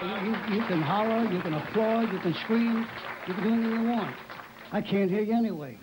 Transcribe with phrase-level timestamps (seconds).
[0.00, 2.86] You, you can holler, you can applaud, you can scream,
[3.26, 4.14] you can do anything you want.
[4.70, 5.76] I can't hear you anyway.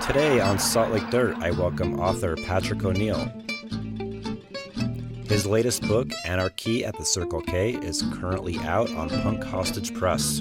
[0.00, 3.30] Today on Salt Lake Dirt, I welcome author Patrick O'Neill.
[5.26, 10.40] His latest book, Anarchy at the Circle K, is currently out on Punk Hostage Press.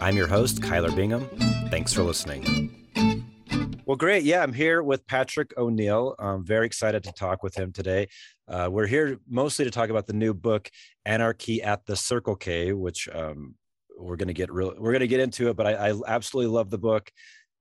[0.00, 1.28] I'm your host, Kyler Bingham.
[1.70, 2.83] Thanks for listening.
[3.94, 4.24] Well, great.
[4.24, 6.16] Yeah, I'm here with Patrick O'Neill.
[6.18, 8.08] I'm very excited to talk with him today.
[8.48, 10.68] Uh, we're here mostly to talk about the new book,
[11.04, 13.54] Anarchy at the Circle K, which um,
[13.96, 14.74] we're going to get real.
[14.76, 17.08] We're going to get into it, but I, I absolutely love the book.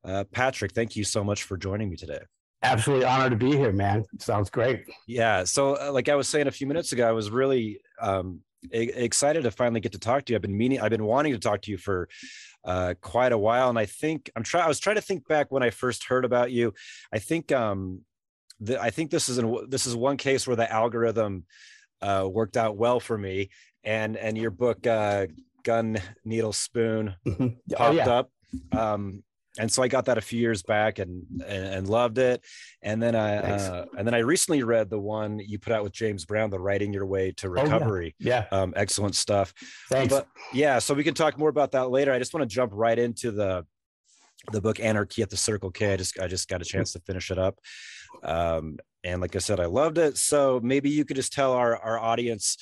[0.03, 2.21] Uh, Patrick, thank you so much for joining me today.
[2.63, 4.03] Absolutely honored to be here, man.
[4.17, 4.85] Sounds great.
[5.05, 5.43] Yeah.
[5.43, 8.39] So, uh, like I was saying a few minutes ago, I was really um,
[8.71, 10.37] excited to finally get to talk to you.
[10.37, 12.09] I've been meaning, I've been wanting to talk to you for
[12.65, 14.65] uh, quite a while, and I think I'm trying.
[14.65, 16.73] I was trying to think back when I first heard about you.
[17.11, 18.01] I think um,
[18.59, 21.45] the, I think this is an, this is one case where the algorithm
[22.01, 23.49] uh, worked out well for me,
[23.83, 25.27] and and your book uh,
[25.63, 27.47] Gun Needle Spoon mm-hmm.
[27.47, 28.09] oh, popped yeah.
[28.09, 28.31] up.
[28.71, 29.23] Um,
[29.59, 32.43] and so I got that a few years back and and, and loved it.
[32.81, 35.93] And then I uh, and then I recently read the one you put out with
[35.93, 38.15] James Brown, the Writing Your Way to Recovery.
[38.15, 38.57] Oh, yeah, yeah.
[38.57, 39.53] Um, excellent stuff.
[39.89, 40.13] Thanks.
[40.13, 42.11] But yeah, so we can talk more about that later.
[42.11, 43.65] I just want to jump right into the
[44.51, 45.93] the book Anarchy at the Circle K.
[45.93, 47.59] I just I just got a chance to finish it up.
[48.23, 50.17] Um, and like I said, I loved it.
[50.17, 52.57] So maybe you could just tell our our audience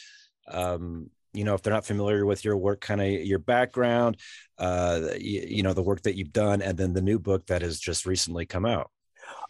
[0.47, 4.17] um, you know if they're not familiar with your work kind of your background
[4.57, 7.61] uh you, you, know the work that you've done and then the new book that
[7.61, 8.91] has just recently come out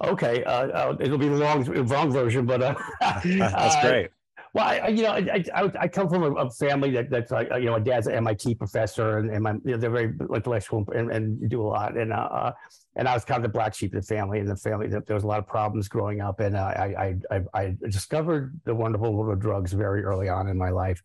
[0.04, 4.10] okay uh, uh it'll be the long long version but uh, that's uh, great
[4.54, 7.48] well, I, you know, I, I, I come from a, a, family that that's like,
[7.54, 10.86] you know, my dad's an MIT professor, and, and my you know, they're very intellectual
[10.94, 11.95] and, and do a lot.
[11.95, 12.52] And uh,
[12.98, 14.40] and I was kind of the black sheep of the family.
[14.40, 17.36] And the family, there was a lot of problems growing up, and uh, I, I,
[17.38, 21.02] I, I discovered the wonderful world of drugs very early on in my life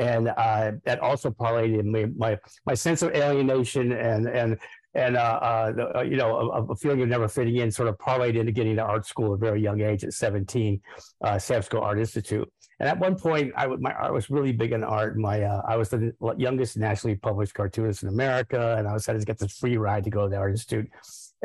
[0.00, 4.58] and uh, that also parlayed in my, my, sense of alienation and and
[4.94, 7.98] and uh, uh, uh you know a, a, feeling of never fitting in sort of
[7.98, 10.80] parlayed into getting to art school at a very young age at 17
[11.22, 12.50] uh, Francisco Art Institute.
[12.80, 15.18] And at one point I, my, art was really big in art.
[15.18, 19.18] My uh, I was the youngest nationally published cartoonist in America and I was had
[19.18, 20.88] to get this free ride to go to the Art Institute.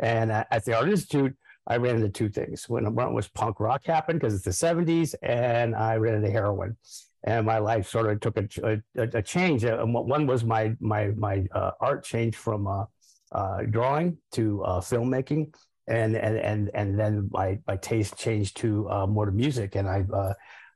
[0.02, 1.36] And uh, at the Art Institute
[1.68, 2.68] I ran into two things.
[2.68, 6.76] When one was punk rock happened because it's the 70s and I ran into heroin
[7.26, 8.48] and my life sort of took a,
[8.96, 9.64] a, a change.
[9.64, 12.84] Uh, one was my my my uh, art changed from uh,
[13.32, 15.52] uh, drawing to uh, filmmaking,
[15.88, 19.88] and and and and then my my taste changed to uh, more to music, and
[19.88, 20.04] I.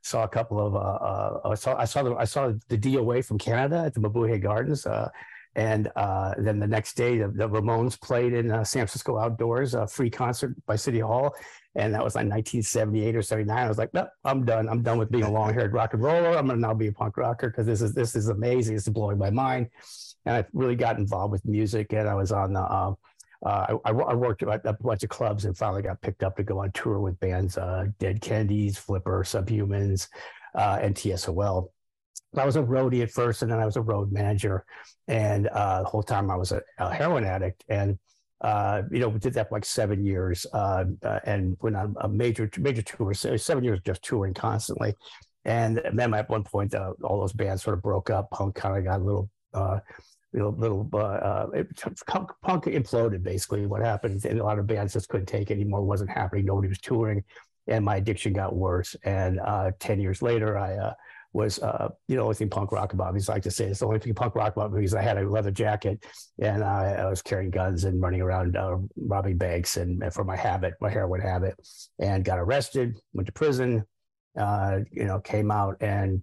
[0.03, 0.75] Saw a couple of
[1.45, 4.87] I saw I saw the I saw the DOA from Canada at the Mabuhay Gardens,
[5.55, 9.73] and uh, then the next day, the, the Ramones played in uh, San Francisco outdoors,
[9.73, 11.35] a free concert by City Hall
[11.75, 13.57] and that was like 1978 or 79.
[13.57, 14.67] I was like, no, I'm done.
[14.67, 16.37] I'm done with being a long-haired rock and roller.
[16.37, 18.75] I'm gonna now be a punk rocker because this is this is amazing.
[18.75, 19.69] This is blowing my mind.
[20.25, 22.61] And I really got involved with music, and I was on the.
[22.61, 22.93] Uh,
[23.43, 26.43] uh, I, I, worked at a bunch of clubs and finally got picked up to
[26.43, 30.09] go on tour with bands uh, Dead Kennedys, Flipper, Subhumans,
[30.53, 31.69] uh, and TSOL.
[32.39, 34.65] I was a roadie at first, and then I was a road manager.
[35.07, 37.65] And uh, the whole time I was a, a heroin addict.
[37.67, 37.99] And
[38.41, 41.95] uh, you know, we did that for like seven years uh, uh, and went on
[42.01, 43.13] a major major tour.
[43.13, 44.95] Seven years just touring constantly,
[45.45, 48.31] and then at one point, uh, all those bands sort of broke up.
[48.31, 49.29] Punk kind of got a little.
[49.53, 49.79] Uh,
[50.33, 50.87] little, little
[51.53, 51.67] it,
[52.07, 52.31] punk,
[52.63, 55.83] imploded basically what happened and a lot of bands just couldn't take it anymore it
[55.83, 57.21] wasn't happening nobody was touring
[57.67, 59.41] and my addiction got worse and
[59.79, 60.93] 10 years later i
[61.33, 63.19] was, uh, you know, only thing punk rock about me.
[63.19, 65.29] Is like to say it's the only thing punk rock about because I had a
[65.29, 66.03] leather jacket
[66.39, 70.23] and I, I was carrying guns and running around uh, robbing banks and, and, for
[70.23, 71.55] my habit, my heroin habit,
[71.99, 73.85] and got arrested, went to prison,
[74.37, 76.21] uh, you know, came out and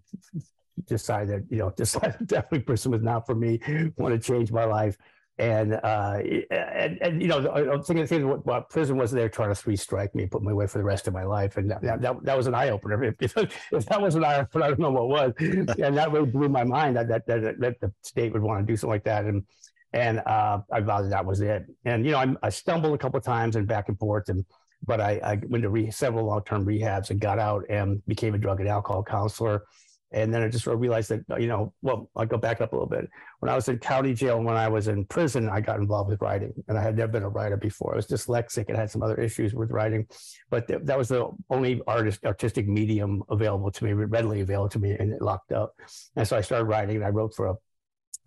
[0.87, 3.61] decided, you know, decided definitely prison was not for me.
[3.97, 4.97] Want to change my life
[5.38, 6.19] and uh,
[6.50, 9.76] and, and you know, I'm thinking, thinking what, what, prison was there trying to three
[9.76, 12.37] strike me, put me away for the rest of my life, and that that, that
[12.37, 12.99] was an eye opener.
[13.21, 13.34] If,
[13.72, 16.49] if, that was an eye opener, I don't know what was, and that really blew
[16.49, 19.25] my mind that that, that, that the state would want to do something like that,
[19.26, 19.44] and
[19.93, 21.67] and uh, I vowed that, was it.
[21.84, 24.44] And you know, I, I stumbled a couple of times and back and forth, and
[24.84, 28.34] but I, I went to re- several long term rehabs and got out and became
[28.34, 29.64] a drug and alcohol counselor
[30.10, 32.88] and then I just realized that, you know, well, I'll go back up a little
[32.88, 33.10] bit.
[33.40, 36.08] When I was in county jail and when I was in prison, I got involved
[36.08, 36.52] with writing.
[36.66, 37.93] And I had never been a writer before.
[37.93, 40.06] I was dyslexic and had some other issues with writing.
[40.49, 44.78] But th- that was the only artist, artistic medium available to me, readily available to
[44.78, 45.75] me, and it locked up.
[46.16, 47.55] And so I started writing and I wrote for a,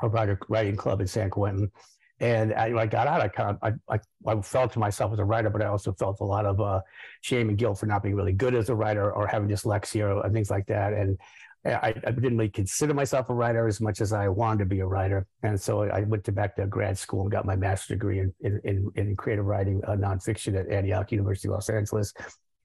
[0.02, 1.72] a writer writing club in San Quentin.
[2.20, 5.18] And I, I got out, I kind of, I, I, I, felt to myself as
[5.18, 6.82] a writer, but I also felt a lot of uh,
[7.22, 10.30] shame and guilt for not being really good as a writer or having dyslexia or
[10.30, 10.94] things like that.
[10.94, 11.18] And
[11.64, 14.80] I, I, didn't really consider myself a writer as much as I wanted to be
[14.80, 15.28] a writer.
[15.44, 18.34] And so I went to back to grad school and got my master's degree in,
[18.42, 22.14] in, in creative writing, uh, nonfiction at Antioch University, Los Angeles.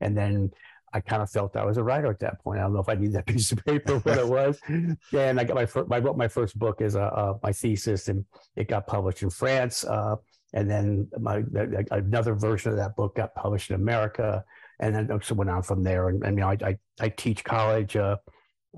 [0.01, 0.51] And then
[0.95, 2.59] I kind of felt I was a writer at that point.
[2.59, 4.59] I don't know if I need that piece of paper, what it was.
[4.67, 8.25] and I got my first, I wrote my first book as a, my thesis and
[8.57, 9.85] it got published in France.
[9.85, 10.17] Uh,
[10.55, 11.43] and then my,
[11.91, 14.43] another version of that book got published in America.
[14.81, 16.09] And then also went on from there.
[16.09, 18.17] And, and you know, I, I, I teach college, uh,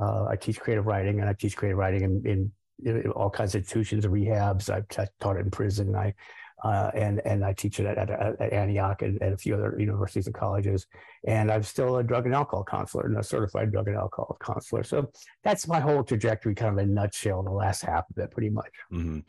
[0.00, 2.52] uh, I teach creative writing, and I teach creative writing in, in,
[2.84, 4.70] in all kinds of institutions, and rehabs.
[4.70, 5.94] I've t- taught it in prison.
[5.94, 6.14] I
[6.64, 9.76] uh, and and I teach it at, at, at Antioch and, and, a few other
[9.78, 10.86] universities and colleges.
[11.26, 14.82] And I'm still a drug and alcohol counselor and a certified drug and alcohol counselor.
[14.82, 15.10] So
[15.44, 17.42] that's my whole trajectory, kind of a nutshell.
[17.42, 18.70] The last half of it, pretty much.
[18.92, 19.20] Mm-hmm.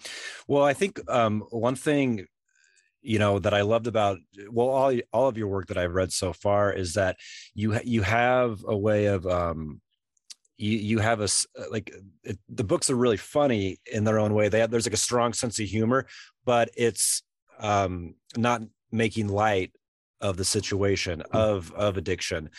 [0.47, 2.25] Well, I think um, one thing
[3.01, 4.17] you know that I loved about
[4.49, 7.17] well all all of your work that I've read so far is that
[7.53, 9.81] you you have a way of um,
[10.59, 11.23] you you have a
[11.57, 11.91] uh, like
[12.23, 14.49] it, the books are really funny in their own way.
[14.49, 16.05] They have, there's like a strong sense of humor,
[16.45, 17.23] but it's
[17.59, 18.61] um, not
[18.91, 19.71] making light
[20.21, 21.37] of the situation hmm.
[21.37, 22.49] of of addiction,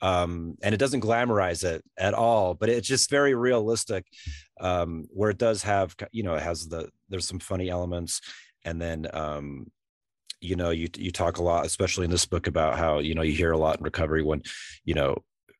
[0.00, 2.54] um, and it doesn't glamorize it at all.
[2.54, 4.06] But it's just very realistic,
[4.60, 8.20] um, where it does have you know it has the there's some funny elements,
[8.64, 9.66] and then um,
[10.40, 13.22] you know you you talk a lot especially in this book about how you know
[13.22, 14.42] you hear a lot in recovery when
[14.84, 15.16] you know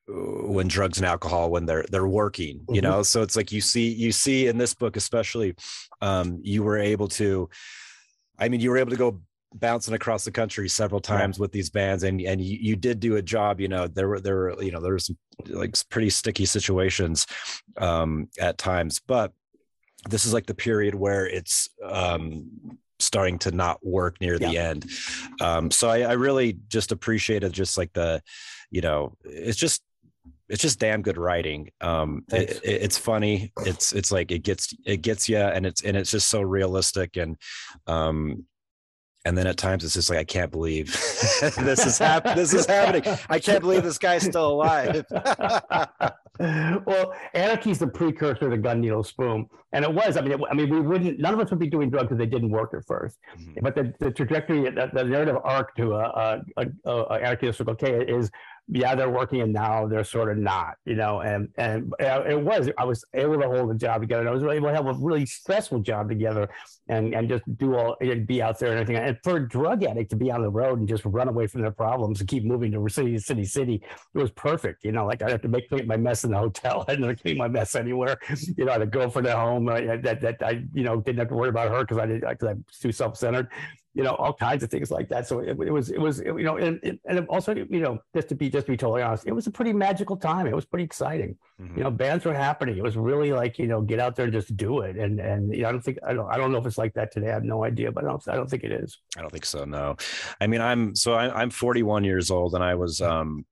[0.09, 2.91] when drugs and alcohol when they're they're working you mm-hmm.
[2.91, 5.55] know so it's like you see you see in this book especially
[6.01, 7.49] um you were able to
[8.39, 9.21] i mean you were able to go
[9.55, 11.43] bouncing across the country several times yeah.
[11.43, 14.21] with these bands and and you, you did do a job you know there were
[14.21, 15.17] there were you know there were some
[15.49, 17.27] like pretty sticky situations
[17.77, 19.33] um at times but
[20.09, 22.49] this is like the period where it's um
[22.99, 24.49] starting to not work near yeah.
[24.49, 24.87] the end
[25.41, 28.23] um so I, I really just appreciated just like the
[28.71, 29.83] you know it's just
[30.49, 31.71] it's just damn good writing.
[31.81, 33.53] Um, it, it, it's funny.
[33.65, 37.17] It's it's like it gets it gets you, and it's and it's just so realistic
[37.17, 37.37] and
[37.87, 38.45] um,
[39.25, 40.87] and then at times it's just like I can't believe
[41.59, 42.37] this is happening.
[42.37, 43.03] This is happening.
[43.29, 45.05] I can't believe this guy's still alive.
[46.39, 50.17] well, anarchy is the precursor to gun needle spoon, and it was.
[50.17, 51.19] I mean, it, I mean, we wouldn't.
[51.19, 53.53] None of us would be doing drugs if they didn't work at 1st mm-hmm.
[53.63, 57.75] But the, the trajectory, the, the narrative arc to a, a, a, a anarchy circle
[57.75, 58.31] K is
[58.71, 62.69] yeah, they're working and now they're sort of not, you know, and, and it was,
[62.77, 64.93] I was able to hold a job together and I was able to have a
[64.93, 66.51] really stressful job together
[66.89, 69.03] and, and just do all, and be out there and everything.
[69.03, 71.63] And for a drug addict to be on the road and just run away from
[71.63, 73.83] their problems and keep moving to city, city, city,
[74.15, 74.85] it was perfect.
[74.85, 76.85] You know, like I have to make my mess in the hotel.
[76.89, 78.19] I didn't clean my mess anywhere.
[78.57, 81.19] You know, I had a girlfriend at home uh, that, that I, you know, didn't
[81.19, 83.49] have to worry about her because I did, because I'm too self-centered
[83.99, 85.27] you know, all kinds of things like that.
[85.27, 88.37] So it, it was, it was, you know, and, and also, you know, just to
[88.37, 90.47] be, just to be totally honest, it was a pretty magical time.
[90.47, 91.37] It was pretty exciting.
[91.61, 91.79] Mm-hmm.
[91.79, 92.79] You know, bands were happening.
[92.79, 94.97] It was really like, you know, get out there and just do it.
[94.97, 96.95] And, and you know, I don't think, I don't, I don't know if it's like
[96.95, 97.31] that today.
[97.31, 99.01] I have no idea, but I don't, I don't think it is.
[99.17, 99.65] I don't think so.
[99.65, 99.97] No.
[100.41, 103.47] I mean, I'm, so I, I'm 41 years old and I was, um,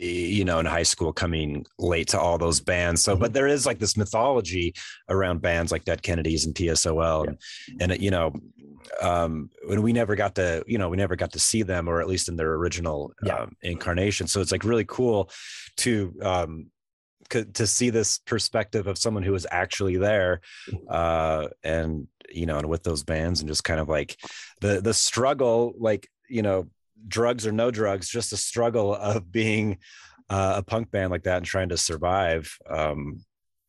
[0.00, 3.34] you know in high school coming late to all those bands so but mm-hmm.
[3.34, 4.74] there is like this mythology
[5.10, 7.32] around bands like dead kennedys and tsol yeah.
[7.80, 8.32] and, and you know
[9.02, 12.00] um when we never got to you know we never got to see them or
[12.00, 13.40] at least in their original yeah.
[13.40, 15.30] um, incarnation so it's like really cool
[15.76, 16.66] to um
[17.28, 20.84] to see this perspective of someone who was actually there mm-hmm.
[20.88, 24.16] uh and you know and with those bands and just kind of like
[24.62, 26.66] the the struggle like you know
[27.08, 29.78] drugs or no drugs just a struggle of being
[30.28, 33.24] uh, a punk band like that and trying to survive um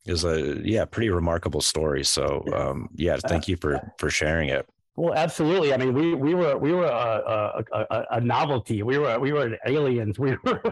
[0.06, 2.04] is a yeah pretty remarkable story.
[2.04, 5.72] So um yeah thank you for for sharing it well, absolutely.
[5.72, 8.82] I mean, we we were we were a, a, a, a novelty.
[8.82, 10.18] We were we were aliens.
[10.22, 10.62] We were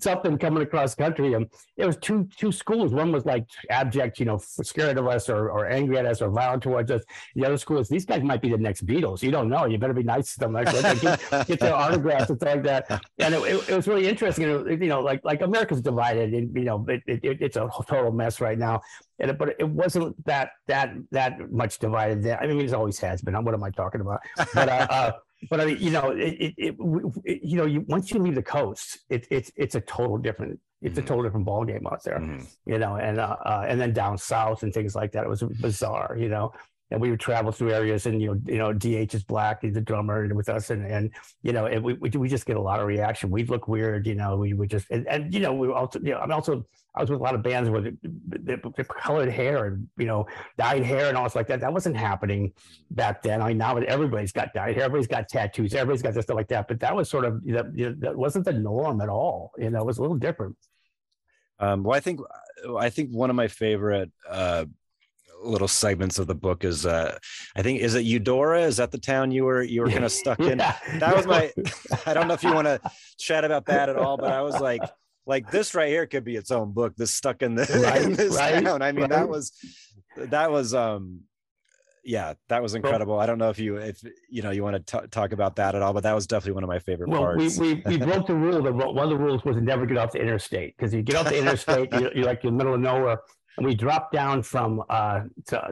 [0.00, 2.92] something coming across country, and it was two two schools.
[2.92, 6.30] One was like abject, you know, scared of us or, or angry at us or
[6.30, 7.02] violent towards us.
[7.34, 9.22] The other school is these guys might be the next Beatles.
[9.22, 9.64] You don't know.
[9.64, 13.02] You better be nice to them, like get, get, their autographs and stuff like that.
[13.18, 14.44] And it, it, it was really interesting.
[14.44, 18.40] You know, like like America's divided, and you know, it, it, it's a total mess
[18.42, 18.82] right now
[19.18, 22.40] and it, but it wasn't that that that much divided there.
[22.40, 23.34] I mean, it always has been.
[23.44, 24.20] What am I talking about?
[24.54, 25.12] But uh, uh,
[25.50, 26.76] but I mean, you know, it, it,
[27.24, 30.58] it, you know, you once you leave the coast, it, it's it's a total different
[30.82, 31.04] it's mm-hmm.
[31.04, 32.44] a total different ball game out there, mm-hmm.
[32.66, 35.24] you know, and uh, uh, and then down south and things like that.
[35.24, 36.52] It was bizarre, you know
[36.94, 39.76] and we would travel through areas and you know you know DH is black he's
[39.76, 41.10] a drummer with us and and
[41.42, 44.06] you know and we, we, we just get a lot of reaction we'd look weird
[44.06, 46.64] you know we would just and, and you know we also you know I'm also
[46.94, 50.06] I was with a lot of bands with the, the, the, colored hair and you
[50.06, 52.52] know dyed hair and all stuff like that that wasn't happening
[52.92, 56.22] back then I mean now everybody's got dyed hair everybody's got tattoos everybody's got this
[56.26, 59.50] stuff like that but that was sort of that, that wasn't the norm at all
[59.58, 60.56] you know it was a little different
[61.58, 62.20] um, well I think
[62.78, 64.66] I think one of my favorite uh,
[65.44, 67.18] little segments of the book is uh
[67.56, 68.62] I think is it Eudora?
[68.62, 70.58] Is that the town you were you were kind of stuck in?
[70.58, 70.76] Yeah.
[70.98, 71.52] That was my
[72.06, 72.80] I don't know if you want to
[73.18, 74.82] chat about that at all, but I was like
[75.26, 76.94] like this right here could be its own book.
[76.96, 78.82] This stuck in, the, Right, in this right, town.
[78.82, 79.10] I mean, right.
[79.10, 79.52] that was
[80.16, 81.20] that was um
[82.06, 83.18] yeah, that was incredible.
[83.18, 85.80] I don't know if you if you know you want to talk about that at
[85.80, 87.58] all, but that was definitely one of my favorite Well, we, parts.
[87.58, 88.62] we, we broke the rule.
[88.62, 91.16] that One of the rules was to never get off the interstate because you get
[91.16, 93.18] off the interstate, you're, you're like in the middle of nowhere.
[93.56, 95.22] And we dropped down from uh,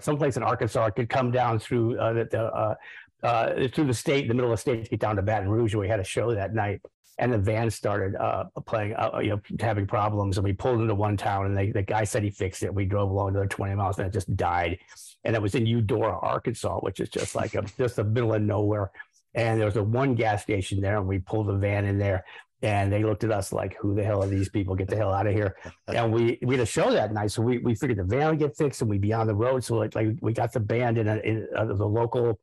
[0.01, 0.91] someplace in Arkansas.
[0.91, 2.75] Could come down through uh, the, uh,
[3.23, 5.75] uh, through the state, the middle of the state, to get down to Baton Rouge.
[5.75, 6.81] We had a show that night,
[7.19, 10.39] and the van started uh, playing, uh, you know, having problems.
[10.39, 12.73] And we pulled into one town, and they, the guy said he fixed it.
[12.73, 14.79] We drove along another 20 miles, and it just died.
[15.25, 18.43] And it was in Eudora, Arkansas, which is just like a just the middle of
[18.43, 18.91] nowhere.
[19.35, 22.25] And there was a one gas station there, and we pulled the van in there.
[22.63, 24.75] And they looked at us like, "Who the hell are these people?
[24.77, 25.57] Get the hell out of here!"
[25.89, 28.39] And we we had a show that night, so we, we figured the van would
[28.39, 29.65] get fixed and we'd be on the road.
[29.65, 32.39] So like, like we got the band in, a, in uh, the local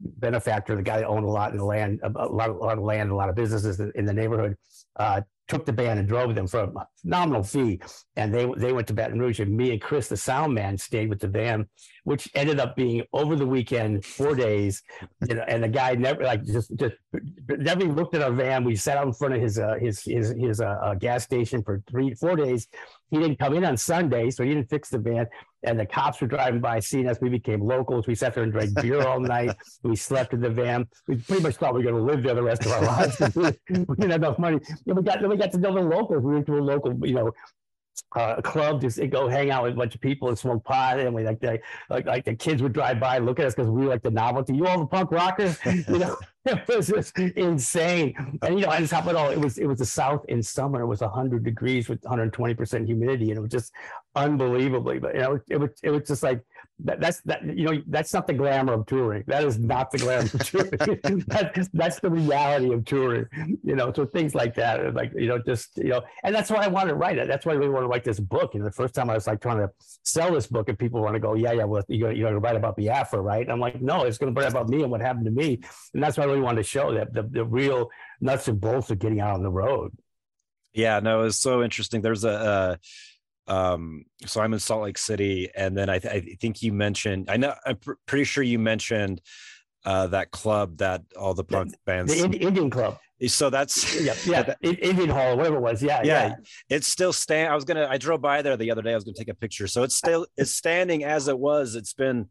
[0.00, 2.84] benefactor, the guy that owned a lot in the land, a lot, a lot of
[2.84, 4.56] land, a lot of businesses in, in the neighborhood,
[4.96, 6.72] uh, took the band and drove them for a
[7.04, 7.80] nominal fee.
[8.16, 11.08] And they they went to Baton Rouge, and me and Chris, the sound man, stayed
[11.08, 11.66] with the van,
[12.04, 14.82] which ended up being over the weekend, four days.
[15.26, 16.94] You know, and the guy never like just just
[17.48, 18.64] never looked at our van.
[18.64, 21.62] We sat out in front of his uh, his his his uh, uh, gas station
[21.62, 22.68] for three four days.
[23.10, 25.26] He didn't come in on Sunday, so he didn't fix the van.
[25.64, 27.20] And the cops were driving by, seeing us.
[27.20, 28.06] We became locals.
[28.06, 29.56] We sat there and drank beer all night.
[29.82, 30.86] We slept in the van.
[31.06, 33.20] We pretty much thought we were going to live there the rest of our lives.
[33.36, 33.52] we
[33.96, 34.58] didn't have enough money.
[34.86, 36.22] And we got then we got to know the locals.
[36.22, 37.32] We went to a local, you know,
[38.14, 40.98] uh, club to go hang out with a bunch of people and smoke pot.
[40.98, 41.60] And we like the
[41.90, 44.02] like like the kids would drive by and look at us because we were like
[44.02, 44.54] the novelty.
[44.54, 46.16] You all the punk rockers, you know.
[46.68, 49.66] It was just insane, and you know, on top of it all, it was it
[49.66, 50.80] was the South in summer.
[50.80, 53.72] It was hundred degrees with 120 percent humidity, and it was just
[54.14, 54.98] unbelievably.
[54.98, 56.42] But you know, it was it was just like
[56.84, 59.24] that, that's that you know that's not the glamour of touring.
[59.26, 61.24] That is not the glamour of touring.
[61.26, 63.26] that's that's the reality of touring.
[63.64, 66.64] You know, so things like that, like you know, just you know, and that's why
[66.64, 67.26] I wanted to write it.
[67.26, 68.54] That's why I really want to write this book.
[68.54, 69.70] And the first time I was like trying to
[70.04, 72.40] sell this book, and people want to go, yeah, yeah, well, you're you're going to
[72.40, 73.42] write about Biafra, right?
[73.42, 75.60] And I'm like, no, it's going to write about me and what happened to me.
[75.94, 78.90] And that's why I really wanted to show that the the real nuts and bolts
[78.90, 79.92] of getting out on the road.
[80.74, 82.76] yeah no it was so interesting there's a uh,
[83.48, 87.28] um so i'm in salt lake city and then i, th- I think you mentioned
[87.30, 89.20] i know i'm pr- pretty sure you mentioned
[89.84, 94.14] uh that club that all the punk bands The Indi- Indian Club, so that's yeah,
[94.26, 96.34] yeah, I- Indian Hall, whatever it was, yeah, yeah, yeah.
[96.68, 99.04] it's still stand i was gonna i drove by there the other day i was
[99.04, 102.28] gonna take a picture so it's still it's standing as it was it's been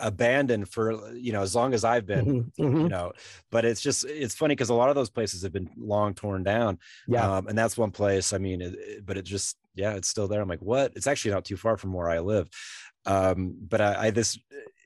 [0.00, 2.82] abandoned for you know as long as i've been Mhm, mhm.
[2.84, 3.12] you know
[3.50, 6.42] but it's just it's funny because a lot of those places have been long torn
[6.42, 7.36] down Yeah.
[7.36, 10.28] um, and that's one place i mean it, it- but it just yeah it's still
[10.28, 12.48] there i'm like what it's actually not too far from where i live
[13.06, 14.38] um but i, I this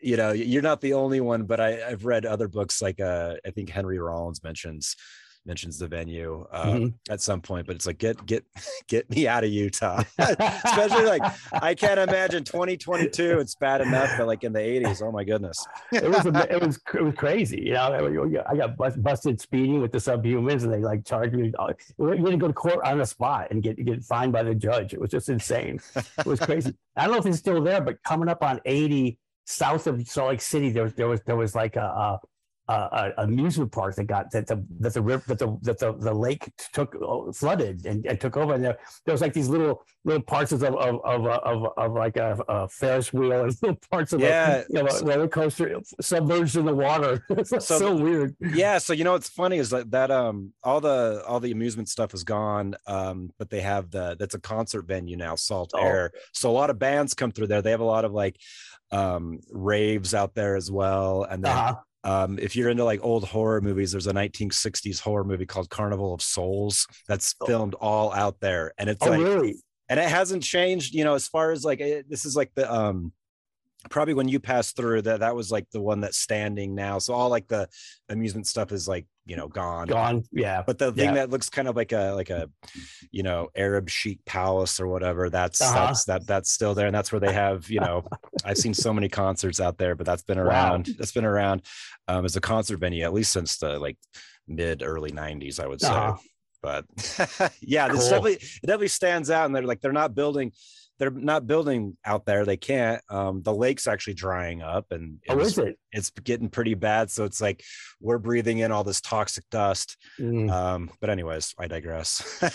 [0.02, 3.34] you know you're not the only one but i i've read other books like uh
[3.46, 4.96] i think henry rollins mentions
[5.46, 6.94] mentions the venue uh, Mhm.
[7.10, 8.44] at some point but it's like get get
[8.88, 11.22] get me out of utah especially like
[11.62, 15.58] i can't imagine 2022 it's bad enough but like in the 80s oh my goodness
[15.92, 17.60] it was it was it was crazy.
[17.62, 21.52] You know, I got bust, busted speeding with the subhumans, and they like charged me.
[21.58, 24.42] uh, We had to go to court on the spot and get get fined by
[24.42, 24.92] the judge.
[24.94, 25.80] It was just insane.
[26.18, 26.74] It was crazy.
[26.96, 30.30] I don't know if it's still there, but coming up on eighty south of Salt
[30.30, 31.80] Lake City, there was there was there was like a.
[31.82, 32.18] a
[32.68, 32.72] a,
[33.18, 36.12] a amusement park that got that the that the river that the that the, the
[36.14, 39.82] lake took uh, flooded and, and took over and there, there was like these little
[40.04, 43.78] little parts of of of of, of, of like a, a Ferris wheel and little
[43.90, 44.62] parts of Yeah.
[44.62, 47.22] a, you know, a roller coaster submerged in the water.
[47.30, 48.34] It's so, So- weird.
[48.40, 51.88] yeah so you know what's funny is that that um all the all the amusement
[51.88, 55.78] stuff is gone um but they have the that's a concert venue now salt Oh.
[55.82, 58.36] air so a lot of bands come through there they have a lot of like
[58.90, 61.74] um raves out there as well and then Uh-huh.
[62.04, 66.14] Um if you're into like old horror movies there's a 1960s horror movie called carnival
[66.14, 67.46] of souls that's Oh.
[67.46, 69.56] filmed all out there and it's Oh, like really?
[69.88, 72.72] and it hasn't changed you know as far as like it, this is like the
[72.72, 73.12] um
[73.90, 77.12] probably when you passed through that that was like the one that's standing now so
[77.14, 77.68] all like the
[78.08, 80.22] amusement stuff is like you know gone Gone.
[80.32, 80.62] Yeah.
[80.66, 81.14] but the thing Yeah.
[81.14, 82.50] that looks kind of like a like a
[83.10, 85.86] you know arab chic palace or whatever that's Uh-huh.
[85.86, 88.04] that's that that's still there and that's where they have you know
[88.44, 90.44] i've seen so many concerts out there but that's been Wow.
[90.44, 91.62] around that's been around
[92.08, 93.96] um as a concert venue at least since the like
[94.46, 96.16] mid early 90s i would say Uh-huh.
[96.62, 96.84] but
[97.62, 100.52] yeah this definitely it definitely stands out and they're like they're not building
[100.98, 102.44] they're not building out there.
[102.44, 103.02] They can't.
[103.08, 105.78] Um, the lake's actually drying up, and oh, is it?
[105.92, 107.10] It's getting pretty bad.
[107.10, 107.64] So it's like
[108.00, 109.96] we're breathing in all this toxic dust.
[110.20, 110.50] Mm.
[110.50, 112.38] Um, but anyways, I digress.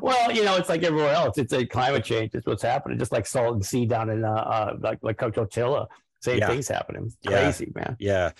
[0.00, 1.38] well, you know, it's like everywhere else.
[1.38, 2.34] It's a climate change.
[2.34, 2.98] It's what's happening.
[2.98, 5.86] Just like Salton Sea down in uh, uh like like Coachella.
[6.20, 6.48] Same yeah.
[6.48, 7.12] things happening.
[7.24, 7.80] Crazy, yeah.
[7.80, 7.96] man.
[8.00, 8.30] Yeah.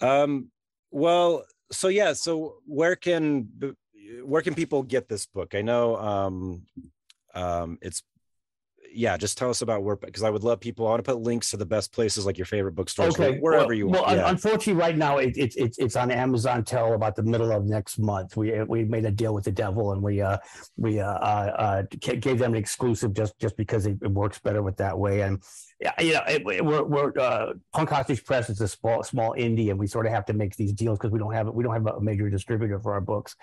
[0.00, 0.50] Um,
[0.90, 2.14] well, so yeah.
[2.14, 3.48] So where can
[4.24, 5.54] where can people get this book?
[5.54, 6.62] I know um,
[7.34, 8.02] um, it's
[8.92, 10.86] yeah, just tell us about where because I would love people.
[10.86, 13.38] I want to put links to the best places like your favorite bookstores, okay.
[13.38, 14.06] wherever well, you want.
[14.06, 14.30] Well, yeah.
[14.30, 17.98] unfortunately, right now it's it, it, it's on Amazon till about the middle of next
[17.98, 18.36] month.
[18.36, 20.38] We we made a deal with the devil and we uh
[20.76, 24.62] we uh, uh, uh gave them an exclusive just just because it, it works better
[24.62, 25.22] with that way.
[25.22, 25.42] And
[25.80, 29.70] yeah, you know, it, we're we're uh, Punk Hostage Press is a small small indie,
[29.70, 31.74] and we sort of have to make these deals because we don't have we don't
[31.74, 33.36] have a major distributor for our books,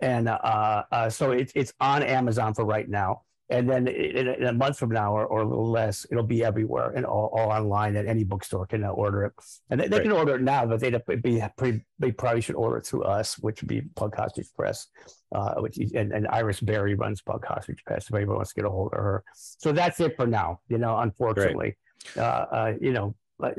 [0.00, 4.44] and uh, uh, so it's it's on Amazon for right now and then in, in,
[4.44, 7.50] a month from now or, or a little less, it'll be everywhere and all, all
[7.50, 9.32] online and any bookstore can order it.
[9.68, 10.02] And they, they right.
[10.04, 13.38] can order it now, but they'd be, pretty, they probably should order it through us,
[13.38, 14.88] which would be Punk Hostage Press,
[15.34, 18.08] uh, which is, and, and Iris Berry runs Punk Hostage Press.
[18.08, 20.60] If anyone wants to get a hold of her, so that's it for now.
[20.68, 21.76] You know, unfortunately,
[22.16, 23.52] uh, uh, you know, I,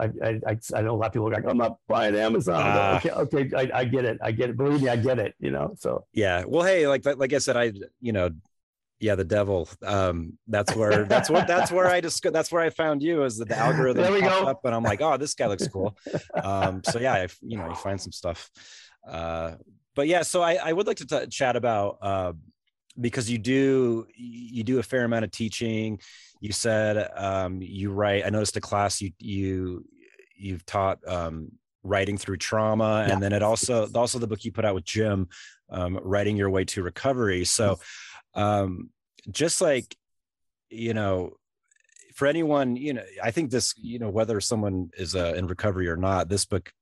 [0.00, 2.62] I, I, I, know a lot of people are like, I'm not buying Amazon.
[2.62, 4.18] Uh, okay, okay I, I get it.
[4.22, 4.56] I get it.
[4.56, 5.34] Believe me, I get it.
[5.38, 6.44] You know, so yeah.
[6.46, 8.30] Well, hey, like like I said, I you know
[9.04, 9.68] yeah the devil.
[9.84, 13.38] Um that's where that's what that's where i just that's where i found you is
[13.38, 14.46] that the algorithm there we go.
[14.46, 15.96] up and i'm like oh this guy looks cool.
[16.42, 18.50] Um so yeah I, you know you find some stuff.
[19.08, 19.52] Uh
[19.94, 22.32] but yeah so i i would like to t- chat about uh
[23.00, 26.00] because you do you do a fair amount of teaching.
[26.40, 29.84] You said um you write i noticed a class you you
[30.36, 33.12] you've taught um writing through trauma yeah.
[33.12, 35.28] and then it also also the book you put out with jim
[35.70, 37.44] um, writing your way to recovery.
[37.44, 37.78] So
[38.34, 38.90] um,
[39.30, 39.96] just like
[40.70, 41.32] you know
[42.14, 45.88] for anyone you know i think this you know whether someone is uh, in recovery
[45.88, 46.72] or not this book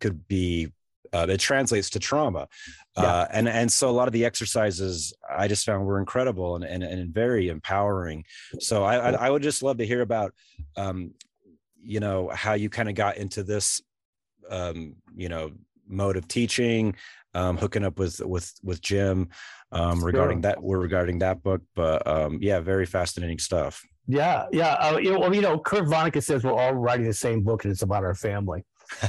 [0.00, 0.72] could be
[1.12, 2.48] uh, it translates to trauma
[2.96, 3.04] yeah.
[3.04, 6.64] uh, and and so a lot of the exercises i just found were incredible and
[6.64, 8.24] and, and very empowering
[8.58, 10.34] so I, I, I would just love to hear about
[10.76, 11.12] um
[11.82, 13.80] you know how you kind of got into this
[14.50, 15.52] um you know
[15.88, 16.94] mode of teaching
[17.34, 19.28] um hooking up with with with jim
[19.74, 20.62] um, regarding that.
[20.62, 23.82] We're regarding that book, but um, yeah, very fascinating stuff.
[24.06, 24.74] Yeah, yeah.
[24.74, 27.64] Uh, you know, well, you know, Kurt Vonnegut says we're all writing the same book,
[27.64, 28.64] and it's about our family.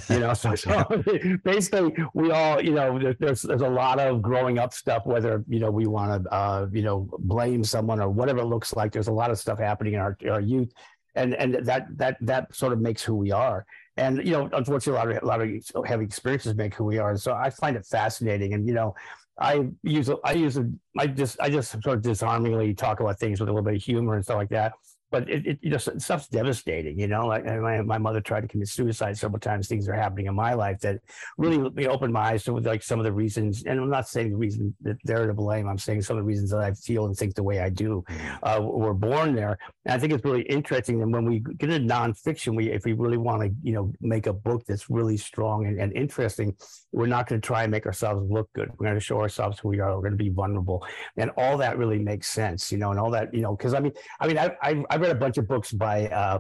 [0.09, 0.85] you know, so, so,
[1.43, 5.05] basically, we all, you know, there, there's there's a lot of growing up stuff.
[5.05, 8.75] Whether you know we want to, uh, you know, blame someone or whatever it looks
[8.75, 8.91] like.
[8.91, 10.71] There's a lot of stuff happening in our our youth,
[11.13, 13.65] and and that that that sort of makes who we are.
[13.97, 16.97] And you know, unfortunately, a lot of a lot of heavy experiences make who we
[16.97, 17.15] are.
[17.17, 18.93] So I find it fascinating, and you know,
[19.39, 20.59] I use I use
[20.97, 23.81] I just I just sort of disarmingly talk about things with a little bit of
[23.81, 24.73] humor and stuff like that
[25.11, 27.27] but it, it, just stuff's devastating, you know.
[27.27, 29.67] Like my, my mother tried to commit suicide several times.
[29.67, 30.99] Things are happening in my life that
[31.37, 33.63] really opened my eyes to like some of the reasons.
[33.65, 35.67] And I'm not saying the reason that they're to blame.
[35.67, 38.03] I'm saying some of the reasons that I feel and think the way I do
[38.43, 39.57] uh, were born there.
[39.85, 42.93] And I think it's really interesting that when we get into nonfiction, we if we
[42.93, 46.55] really want to, you know, make a book that's really strong and, and interesting,
[46.95, 48.69] we're not going to try and make ourselves look good.
[48.77, 49.93] We're going to show ourselves who we are.
[49.95, 50.85] We're going to be vulnerable,
[51.17, 52.91] and all that really makes sense, you know.
[52.91, 55.15] And all that, you know, because I mean, I mean, I, I I read a
[55.15, 56.39] bunch of books by uh,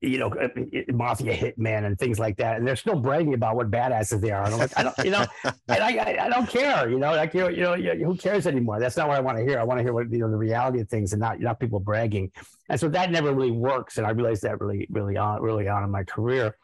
[0.00, 0.48] you know, uh,
[0.88, 4.44] mafia hitman and things like that, and they're still bragging about what badasses they are.
[4.44, 7.34] And I'm like, I don't, you know, and I, I, don't care, you know, like
[7.34, 8.78] you know, you know, who cares anymore?
[8.78, 9.58] That's not what I want to hear.
[9.58, 11.80] I want to hear what you know the reality of things, and not not people
[11.80, 12.30] bragging.
[12.68, 13.98] And so that never really works.
[13.98, 16.56] And I realized that really, really on, really on in my career.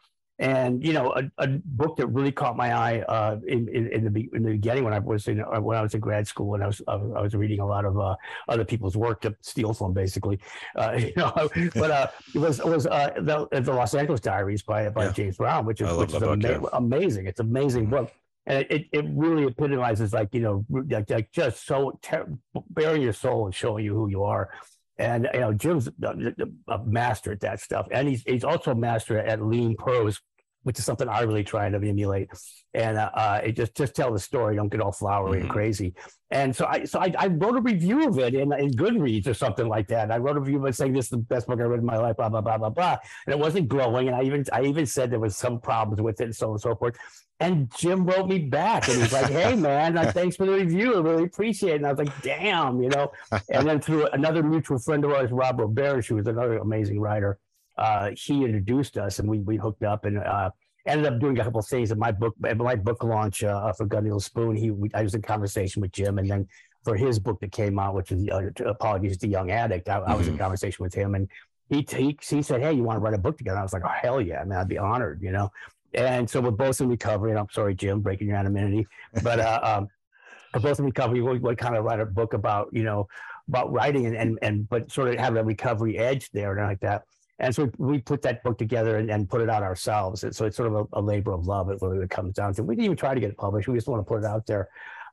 [0.42, 4.12] And you know, a, a book that really caught my eye uh, in, in, in
[4.12, 6.54] the in the beginning when I was in uh, when I was in grad school
[6.54, 8.16] and I was I was reading a lot of uh,
[8.48, 10.40] other people's work to steal from, basically.
[10.74, 11.32] Uh, you know,
[11.76, 15.12] but uh, it was it was uh, the, the Los Angeles Diaries by by yeah.
[15.12, 16.68] James Brown, which is which is book, ama- yeah.
[16.72, 17.28] amazing.
[17.28, 18.12] It's an amazing book
[18.46, 22.26] and it, it really epitomizes like you know like, like just so ter-
[22.70, 24.50] bearing your soul and showing you who you are
[24.98, 26.32] and you know jim's a,
[26.68, 30.20] a master at that stuff and he's he's also a master at lean prose
[30.62, 32.30] which is something I really try to emulate.
[32.74, 35.42] And uh, uh, it just just tell the story, don't get all flowery mm-hmm.
[35.42, 35.94] and crazy.
[36.30, 39.34] And so I so I, I, wrote a review of it in, in Goodreads or
[39.34, 40.04] something like that.
[40.04, 41.84] And I wrote a review of saying this is the best book I read in
[41.84, 42.96] my life, blah blah blah blah blah.
[43.26, 44.08] And it wasn't glowing.
[44.08, 46.52] And I even I even said there was some problems with it and so on
[46.52, 46.96] and so forth.
[47.40, 50.94] And Jim wrote me back and he's like, "Hey man, uh, thanks for the review.
[50.94, 53.12] I really appreciate it." And I was like, "Damn," you know.
[53.50, 57.38] And then through another mutual friend of ours, Rob Roberge, who was another amazing writer
[57.78, 60.50] uh, he introduced us and we we hooked up and uh,
[60.86, 63.72] ended up doing a couple of things at my book at my book launch uh,
[63.72, 64.56] for Gun Spoon.
[64.56, 66.48] He we, I was in conversation with Jim, and then
[66.84, 69.88] for his book that came out, which is uh, Apologies to the Young Addict.
[69.88, 70.10] I, mm-hmm.
[70.10, 70.42] I was in mm-hmm.
[70.42, 71.28] conversation with him, and
[71.68, 73.84] he, he he said, "Hey, you want to write a book together?" I was like,
[73.84, 74.40] "Oh hell yeah!
[74.40, 75.50] I mean, I'd be honored," you know.
[75.94, 77.30] And so we're both in recovery.
[77.30, 78.86] And I'm sorry, Jim, breaking your anonymity,
[79.22, 79.88] but uh, um,
[80.54, 81.20] we're both in recovery.
[81.20, 83.08] We, we kind of write a book about you know
[83.48, 86.80] about writing and, and and but sort of have a recovery edge there and like
[86.80, 87.04] that.
[87.38, 90.22] And so we put that book together and, and put it out ourselves.
[90.22, 91.70] And so it's sort of a, a labor of love.
[91.70, 92.62] It really comes down to.
[92.62, 93.68] We didn't even try to get it published.
[93.68, 94.68] We just want to put it out there.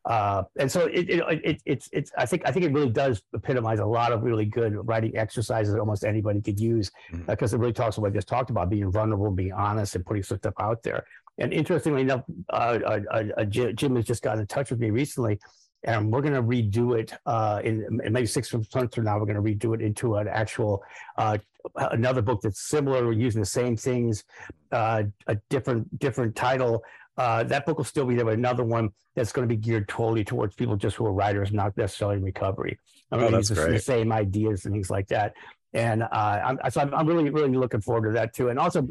[0.05, 3.21] Uh, and so it, it, it, it's it's I think I think it really does
[3.35, 7.43] epitomize a lot of really good writing exercises that almost anybody could use because mm-hmm.
[7.43, 10.05] uh, it really talks about what I just talked about being vulnerable, being honest, and
[10.05, 11.03] putting stuff out there.
[11.37, 14.89] And interestingly enough, uh, uh, uh, uh Jim has just got in touch with me
[14.89, 15.39] recently,
[15.83, 19.17] and we're going to redo it uh, in, in, maybe six months from now.
[19.17, 20.83] We're going to redo it into an actual
[21.17, 21.37] uh,
[21.75, 24.23] another book that's similar, using the same things,
[24.71, 26.83] uh, a different different title,
[27.19, 29.89] uh, that book will still be there, but another one that's going to be geared
[29.89, 32.79] totally towards people just who are writers, not necessarily in recovery.
[33.11, 35.33] I'm oh, going to use the, the same ideas and things like that
[35.73, 38.49] and uh, I'm, so I'm, I'm, really really looking forward to that too.
[38.49, 38.87] And also,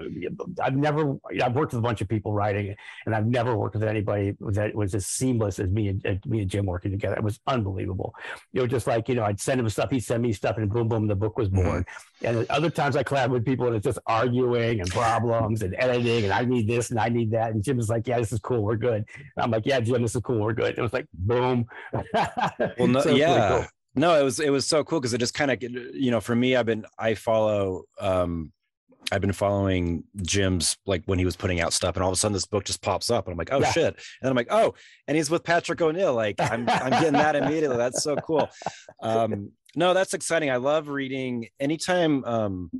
[0.62, 3.82] I've never I've worked with a bunch of people writing, and I've never worked with
[3.82, 7.16] anybody that was as seamless as me and me and Jim working together.
[7.16, 8.14] It was unbelievable.
[8.52, 10.70] You know, just like you know, I'd send him stuff, he'd send me stuff, and
[10.70, 11.84] boom, boom, the book was born.
[12.22, 12.26] Mm-hmm.
[12.26, 16.24] And other times I collab with people, and it's just arguing and problems and editing,
[16.24, 17.50] and I need this and I need that.
[17.50, 20.02] And Jim is like, "Yeah, this is cool, we're good." And I'm like, "Yeah, Jim,
[20.02, 21.66] this is cool, we're good." It was like boom.
[21.92, 23.48] well, no, so yeah.
[23.48, 23.66] Cool
[23.98, 26.34] no it was it was so cool because it just kind of you know for
[26.34, 28.52] me i've been i follow um
[29.10, 32.16] i've been following jim's like when he was putting out stuff and all of a
[32.16, 33.72] sudden this book just pops up and i'm like oh yeah.
[33.72, 33.96] shit.
[34.20, 34.74] And i'm like oh
[35.06, 37.76] and he's with patrick o'neill like i'm i'm getting that immediately.
[37.76, 38.48] That's so cool.
[39.00, 40.50] Um no that's exciting.
[40.50, 41.48] I love reading.
[41.60, 42.70] Anytime um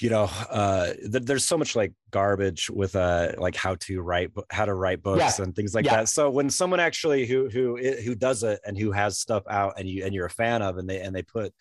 [0.00, 4.30] you know uh th- there's so much like garbage with uh like how to write
[4.50, 5.44] how to write books yeah.
[5.44, 5.96] and things like yeah.
[5.96, 9.74] that so when someone actually who who who does it and who has stuff out
[9.78, 11.52] and you and you're a fan of and they and they put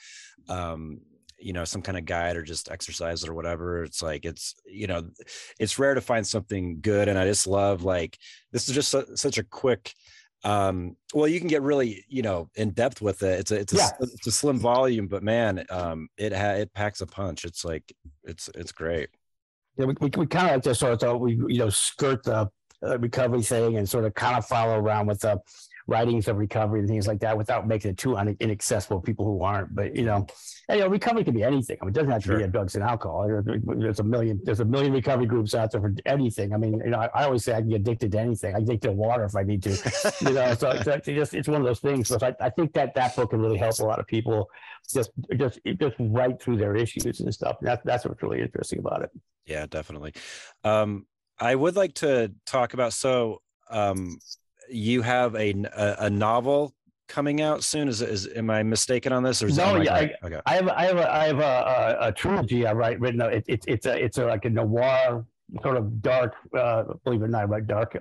[0.49, 0.99] um
[1.39, 4.87] you know some kind of guide or just exercise or whatever it's like it's you
[4.87, 5.07] know
[5.59, 8.17] it's rare to find something good and i just love like
[8.51, 9.93] this is just su- such a quick
[10.43, 13.73] um well you can get really you know in depth with it it's a it's
[13.73, 13.89] a, yeah.
[13.99, 17.91] it's a slim volume but man um it ha- it packs a punch it's like
[18.23, 19.09] it's it's great
[19.77, 22.47] yeah we, we, we kind of like to sort of we you know skirt the
[22.85, 25.39] uh, recovery thing and sort of kind of follow around with the
[25.87, 29.41] writings of recovery and things like that without making it too inaccessible to people who
[29.41, 29.73] aren't.
[29.73, 30.27] But you know,
[30.69, 31.77] you know, recovery can be anything.
[31.81, 32.37] I mean, it doesn't have to sure.
[32.39, 33.25] be drugs and alcohol.
[33.27, 36.53] There's a million there's a million recovery groups out there for anything.
[36.53, 38.53] I mean, you know, I, I always say I can get addicted to anything.
[38.53, 39.69] I can get to water if I need to.
[40.21, 42.09] you know, so it's, it's just it's one of those things.
[42.09, 44.49] So I, I think that that book can really help a lot of people
[44.91, 47.57] just just just write through their issues and stuff.
[47.61, 49.11] That's that's what's really interesting about it.
[49.45, 50.13] Yeah, definitely.
[50.65, 51.05] Um,
[51.39, 54.19] I would like to talk about so um,
[54.69, 56.73] you have a, a, a novel
[57.07, 57.87] coming out soon.
[57.87, 59.41] Is, is am I mistaken on this?
[59.41, 60.41] Or is no, yeah, I, okay.
[60.45, 63.21] I have I have a, I have a, a, a trilogy I write written.
[63.21, 65.25] It, it, it's a it's a, like a noir
[65.61, 66.35] sort of dark.
[66.55, 67.93] Uh, believe it or not, I write dark.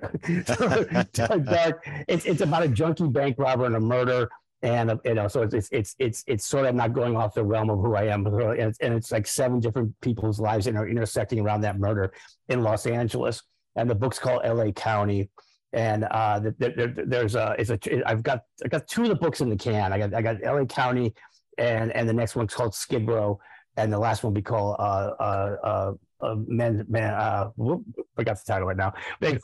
[1.13, 1.87] dark.
[2.07, 4.29] It's it's about a junkie bank robber and a murder.
[4.63, 7.69] And you know, so it's it's it's it's sort of not going off the realm
[7.69, 11.39] of who I am, and it's, and it's like seven different people's lives are intersecting
[11.39, 12.11] around that murder
[12.49, 13.43] in Los Angeles.
[13.75, 14.71] And the book's called L.A.
[14.71, 15.29] County,
[15.77, 19.41] and uh, there, there's a it's a I've got I got two of the books
[19.41, 19.93] in the can.
[19.93, 21.13] I got I got LA County,
[21.59, 23.39] and and the next one's called Skid Row,
[23.77, 25.93] and the last one will be called uh uh uh.
[26.19, 27.83] Uh, men, men, uh, whoop,
[28.15, 28.91] forgot the title right now.
[29.21, 29.39] I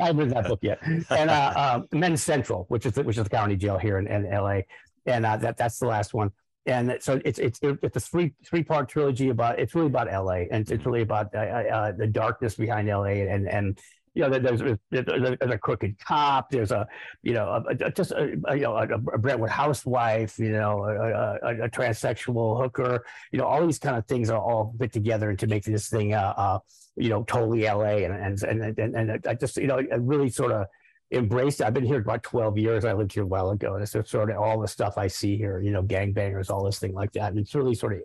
[0.00, 0.78] haven't read that book yet.
[1.10, 4.06] And uh, uh, Men's Central, which is the, which is the county jail here in,
[4.06, 4.60] in LA,
[5.04, 6.30] and uh, that that's the last one.
[6.64, 10.44] And so it's it's it's a three three part trilogy about it's really about LA
[10.50, 13.78] and it's really about uh, uh, the darkness behind LA and and
[14.14, 16.50] you know, there's, there's, a crooked cop.
[16.50, 16.86] There's a,
[17.22, 20.38] you know, a, a, just a, a, you know, a, Brentwood housewife.
[20.38, 23.04] You know, a, transsexual hooker.
[23.32, 26.14] You know, all these kind of things are all fit together to make this thing,
[26.14, 26.58] uh, uh
[26.96, 28.04] you know, totally LA.
[28.06, 30.66] And and and and, and I just, you know, I really sort of
[31.10, 31.66] embraced it.
[31.66, 32.84] I've been here about 12 years.
[32.84, 33.74] I lived here a while ago.
[33.74, 36.78] And it's sort of all the stuff I see here, you know, gangbangers, all this
[36.78, 37.30] thing like that.
[37.30, 38.00] And it's really sort of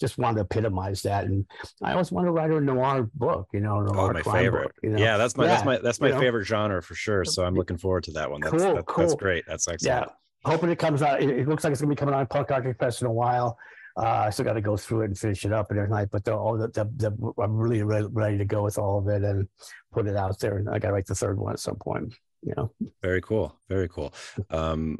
[0.00, 1.24] just wanted to epitomize that.
[1.24, 1.46] And
[1.82, 4.64] I always want to write a noir book, you know, noir oh, my favorite.
[4.64, 4.98] Book, you know?
[4.98, 6.44] Yeah, that's my yeah, that's my that's my favorite know?
[6.44, 7.24] genre for sure.
[7.24, 8.40] So I'm looking forward to that one.
[8.40, 9.04] That's, cool, cool.
[9.04, 9.44] that's great.
[9.46, 10.06] That's excellent.
[10.06, 11.22] Yeah, hoping it comes out.
[11.22, 13.12] It, it looks like it's gonna be coming out on Punk Hostage Press in a
[13.12, 13.58] while.
[13.96, 16.08] Uh, I still got to go through it and finish it up and everything.
[16.10, 19.06] But the, all the, the, the, I'm really ready, ready to go with all of
[19.06, 19.46] it and
[19.92, 20.56] put it out there.
[20.56, 22.12] And I got to write the third one at some point.
[22.42, 22.72] You know.
[23.02, 23.56] Very cool.
[23.68, 24.12] Very cool.
[24.50, 24.98] Um,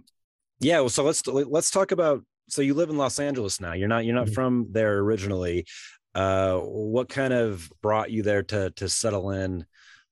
[0.61, 0.79] yeah.
[0.79, 3.73] Well, so let's let's talk about so you live in Los Angeles now.
[3.73, 4.35] You're not you're not mm-hmm.
[4.35, 5.67] from there originally.
[6.15, 9.65] Uh, what kind of brought you there to to settle in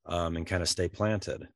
[0.07, 1.47] um, and kind of stay planted?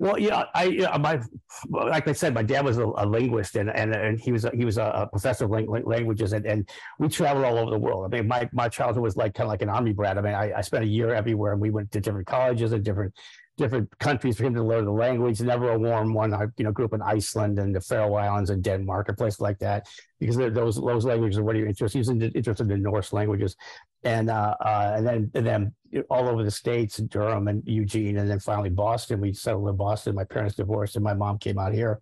[0.00, 1.20] Well, yeah, I, know, my,
[1.68, 4.52] like I said, my dad was a, a linguist, and, and and he was a,
[4.54, 6.68] he was a, professor of languages, and, and
[7.00, 8.04] we traveled all over the world.
[8.04, 10.16] I mean, my my childhood was like kind of like an army brat.
[10.16, 12.84] I mean, I, I spent a year everywhere, and we went to different colleges and
[12.84, 13.12] different
[13.58, 15.40] different countries for him to learn the language.
[15.42, 16.32] Never a warm one.
[16.32, 19.40] I you know grew up in Iceland and the Faroe Islands and Denmark and places
[19.40, 19.86] like that
[20.18, 21.98] because those those languages are what you're interested.
[21.98, 23.56] He was interested in Norse languages,
[24.04, 25.74] and uh, uh, and then and then
[26.08, 29.20] all over the states, Durham and Eugene, and then finally Boston.
[29.20, 30.14] We settled in Boston.
[30.14, 32.00] My parents divorced, and my mom came out here,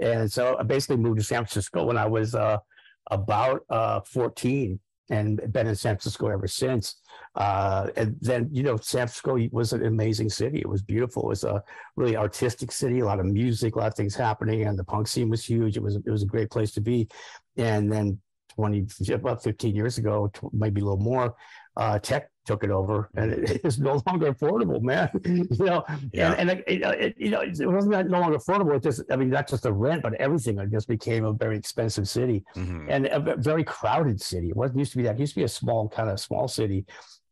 [0.00, 2.58] and so I basically moved to San Francisco when I was uh,
[3.10, 4.78] about uh, 14
[5.10, 6.96] and been in San Francisco ever since.
[7.34, 10.58] Uh, and then, you know, San Francisco was an amazing city.
[10.58, 11.24] It was beautiful.
[11.24, 11.62] It was a
[11.96, 15.08] really artistic city, a lot of music, a lot of things happening, and the punk
[15.08, 15.76] scene was huge.
[15.76, 17.08] It was it was a great place to be.
[17.56, 18.18] And then
[18.54, 21.34] 20, about 15 years ago, maybe a little more,
[21.76, 25.08] uh, tech took it over and it is no longer affordable, man.
[25.24, 26.32] you know, yeah.
[26.32, 28.76] and, and it, it, you know, it wasn't that no longer affordable.
[28.76, 30.58] It just, I mean, not just the rent, but everything.
[30.58, 32.90] It just became a very expensive city mm-hmm.
[32.90, 34.50] and a very crowded city.
[34.50, 35.14] It wasn't used to be that.
[35.14, 36.84] It used to be a small, kind of small city.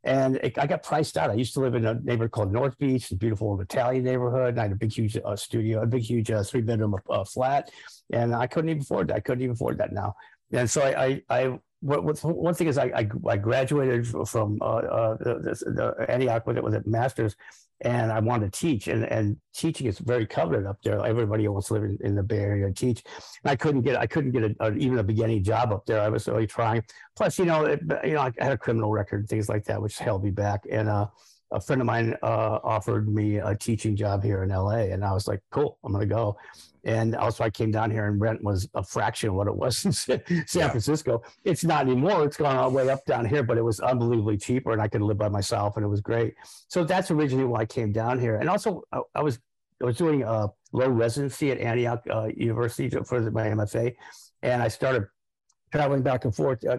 [0.04, 1.30] And it, I got priced out.
[1.30, 4.50] I used to live in a neighborhood called North Beach, a beautiful Italian neighborhood.
[4.50, 7.24] And I had a big, huge uh, studio, a big, huge uh, three bedroom uh,
[7.24, 7.70] flat.
[8.12, 9.16] And I couldn't even afford that.
[9.16, 10.14] I couldn't even afford that now.
[10.52, 14.64] And so I, I, I what, one thing is I, I, I graduated from uh,
[14.64, 17.36] uh, the, the, Antioch with it with a master's,
[17.82, 21.04] and I wanted to teach, and, and teaching is very coveted up there.
[21.04, 23.02] Everybody wants to live in, in the Bay Area and teach.
[23.42, 26.00] And I couldn't get I couldn't get a, a, even a beginning job up there.
[26.00, 26.82] I was really trying.
[27.16, 29.80] Plus, you know, it, you know, I had a criminal record and things like that,
[29.80, 30.64] which held me back.
[30.70, 31.06] And uh,
[31.52, 35.12] a friend of mine uh, offered me a teaching job here in LA, and I
[35.12, 36.36] was like, "Cool, I'm to go."
[36.84, 39.84] And also, I came down here, and rent was a fraction of what it was
[39.84, 40.68] in San yeah.
[40.68, 41.22] Francisco.
[41.44, 44.38] It's not anymore; it's gone all the way up down here, but it was unbelievably
[44.38, 46.34] cheaper, and I could live by myself, and it was great.
[46.68, 48.36] So that's originally why I came down here.
[48.36, 49.38] And also, I, I was
[49.82, 53.94] I was doing a low residency at Antioch uh, University for my MFA,
[54.42, 55.06] and I started
[55.72, 56.78] traveling back and forth uh,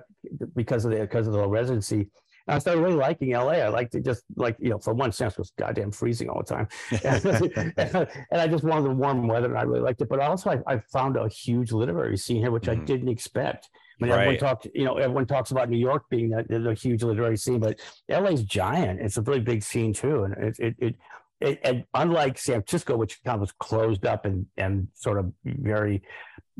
[0.55, 2.09] because of the because of the low residency.
[2.47, 3.53] And I started really liking LA.
[3.53, 6.43] I liked it just like, you know, for one sense, it was goddamn freezing all
[6.43, 6.67] the time.
[8.31, 10.09] and, I just wanted the warm weather and I really liked it.
[10.09, 12.81] But also, I, I found a huge literary scene here, which mm-hmm.
[12.81, 13.69] I didn't expect.
[13.73, 14.19] I mean, right.
[14.19, 17.59] everyone talked, you know, everyone talks about New York being the, the huge literary scene,
[17.59, 18.99] but LA's giant.
[18.99, 20.23] It's a really big scene too.
[20.23, 20.95] And it, it, it
[21.41, 25.31] it, and unlike San Francisco, which kind of was closed up and and sort of
[25.43, 26.03] very,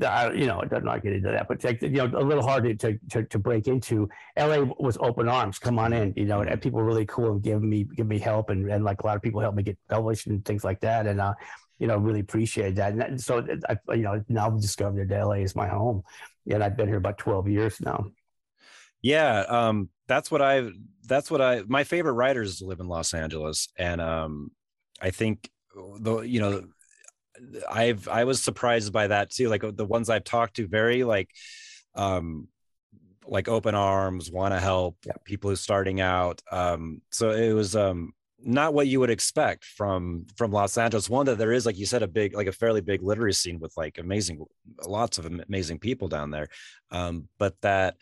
[0.01, 2.45] uh, you know, it does not get into that, but like, you know, a little
[2.45, 4.09] hard to, to to break into.
[4.37, 7.41] LA was open arms, come on in, you know, and people were really cool and
[7.41, 9.77] give me give me help, and and like a lot of people helped me get
[9.89, 11.33] published and things like that, and uh,
[11.79, 12.93] you know, really appreciate that.
[12.93, 16.03] And so I, you know, now I've discovered that LA is my home,
[16.49, 18.05] and I've been here about twelve years now.
[19.01, 20.69] Yeah, um, that's what I.
[21.07, 21.63] That's what I.
[21.67, 24.51] My favorite writers live in Los Angeles, and um,
[25.01, 25.49] I think
[25.99, 26.63] the you know
[27.69, 29.49] I've I was surprised by that too.
[29.49, 31.29] Like the ones I've talked to, very like
[31.95, 32.47] um
[33.25, 35.13] like open arms, want to help yeah.
[35.25, 36.41] people who starting out.
[36.51, 41.09] Um, so it was um not what you would expect from from Los Angeles.
[41.09, 43.59] One that there is, like you said, a big, like a fairly big literary scene
[43.59, 44.43] with like amazing,
[44.85, 46.47] lots of amazing people down there.
[46.89, 47.97] Um, but that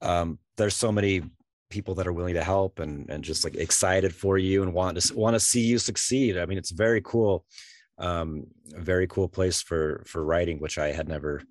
[0.00, 1.22] um, there's so many
[1.68, 5.00] people that are willing to help and and just like excited for you and want
[5.00, 6.38] to want to see you succeed.
[6.38, 7.44] I mean, it's very cool,
[7.98, 11.42] um, very cool place for for writing, which I had never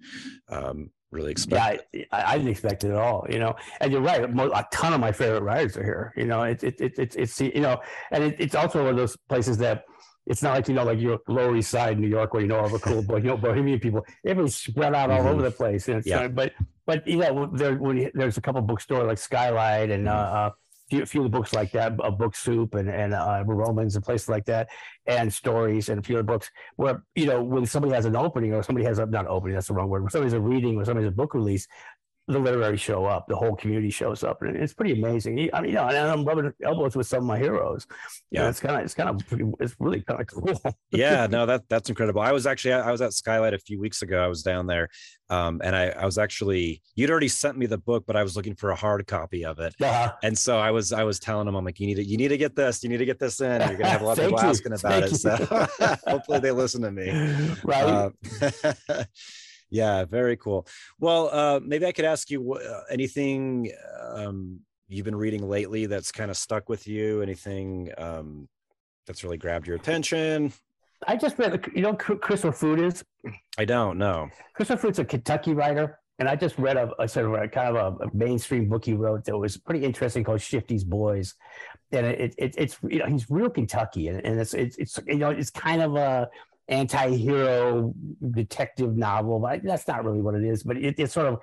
[0.50, 1.86] um, really expected.
[1.94, 3.26] Yeah, I, I, didn't expect it at all.
[3.30, 4.24] You know, and you're right.
[4.24, 6.14] A ton of my favorite writers are here.
[6.16, 7.82] You know, it's it, it, it, it's you know,
[8.12, 9.86] and it, it's also one of those places that
[10.26, 12.60] it's not like you know, like you're Lower East Side, New York, where you know
[12.60, 14.06] all the cool, you know, bohemian people.
[14.26, 15.28] Everybody's spread out all mm-hmm.
[15.28, 15.88] over the place.
[15.88, 16.28] And yeah.
[16.28, 16.54] but
[16.86, 20.16] but you know, there when there's a couple bookstores like Skylight and mm-hmm.
[20.16, 20.50] uh, uh
[20.90, 24.06] few, few of the books like that, a book soup and and uh, Vroman's and
[24.06, 24.70] places like that,
[25.08, 28.54] and stories and a few other books where you know when somebody has an opening
[28.54, 30.04] or somebody has a not opening that's the wrong word.
[30.04, 31.68] When somebody's a reading or somebody's a book release,
[32.28, 35.50] the literary show up, the whole community shows up, and it's pretty amazing.
[35.54, 37.86] I mean, you know, and I'm rubbing elbows with some of my heroes.
[38.32, 40.76] Yeah, you know, it's kind of, it's kind of, pretty, it's really kind of cool.
[40.92, 42.22] yeah, no, that that's incredible.
[42.22, 44.24] I was actually, I was at Skylight a few weeks ago.
[44.24, 44.90] I was down there,
[45.30, 48.36] um, and I, I was actually, you'd already sent me the book, but I was
[48.36, 50.14] looking for a hard copy of it, uh-huh.
[50.24, 52.30] and so I was, I was telling them, I'm like, you need to, you need
[52.30, 53.62] to get this, you need to get this in.
[53.62, 54.50] You're gonna have a lot of people you.
[54.50, 55.18] asking about Thank it, you.
[55.18, 57.06] so hopefully they listen to me.
[57.64, 57.84] Right.
[57.84, 59.04] Uh,
[59.76, 60.68] yeah very cool.
[61.00, 66.12] Well uh, maybe i could ask you uh, anything um, you've been reading lately that's
[66.12, 67.22] kind of stuck with you?
[67.22, 68.48] Anything um,
[69.06, 70.54] that's really grabbed your attention?
[71.08, 73.04] I just read you know Chris Offutt is?
[73.58, 77.26] I don't know Chris Offutt's a kentucky writer and I just read a, I said
[77.26, 80.84] a kind of a, a, mainstream book he wrote that was pretty interesting called Shifty's
[80.84, 81.36] Boys,
[81.92, 85.18] and it, it it's you know he's real Kentucky, and, and it's, it's it's you
[85.18, 86.30] know it's kind of a
[86.68, 87.94] anti-hero
[88.32, 90.64] detective novel, but that's not really what it is.
[90.64, 91.40] But it, it's sort of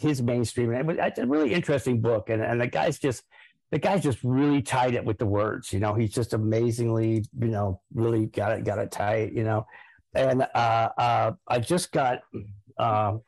[0.00, 3.24] his, mainstream, and it's a really interesting book, and and the guy's just
[3.70, 5.72] the guy's just really tied it with the words.
[5.72, 9.32] You know, he's just amazingly you know really got it got it tight.
[9.32, 9.66] You know,
[10.14, 12.20] and uh, uh, I just got.
[12.78, 13.18] Uh,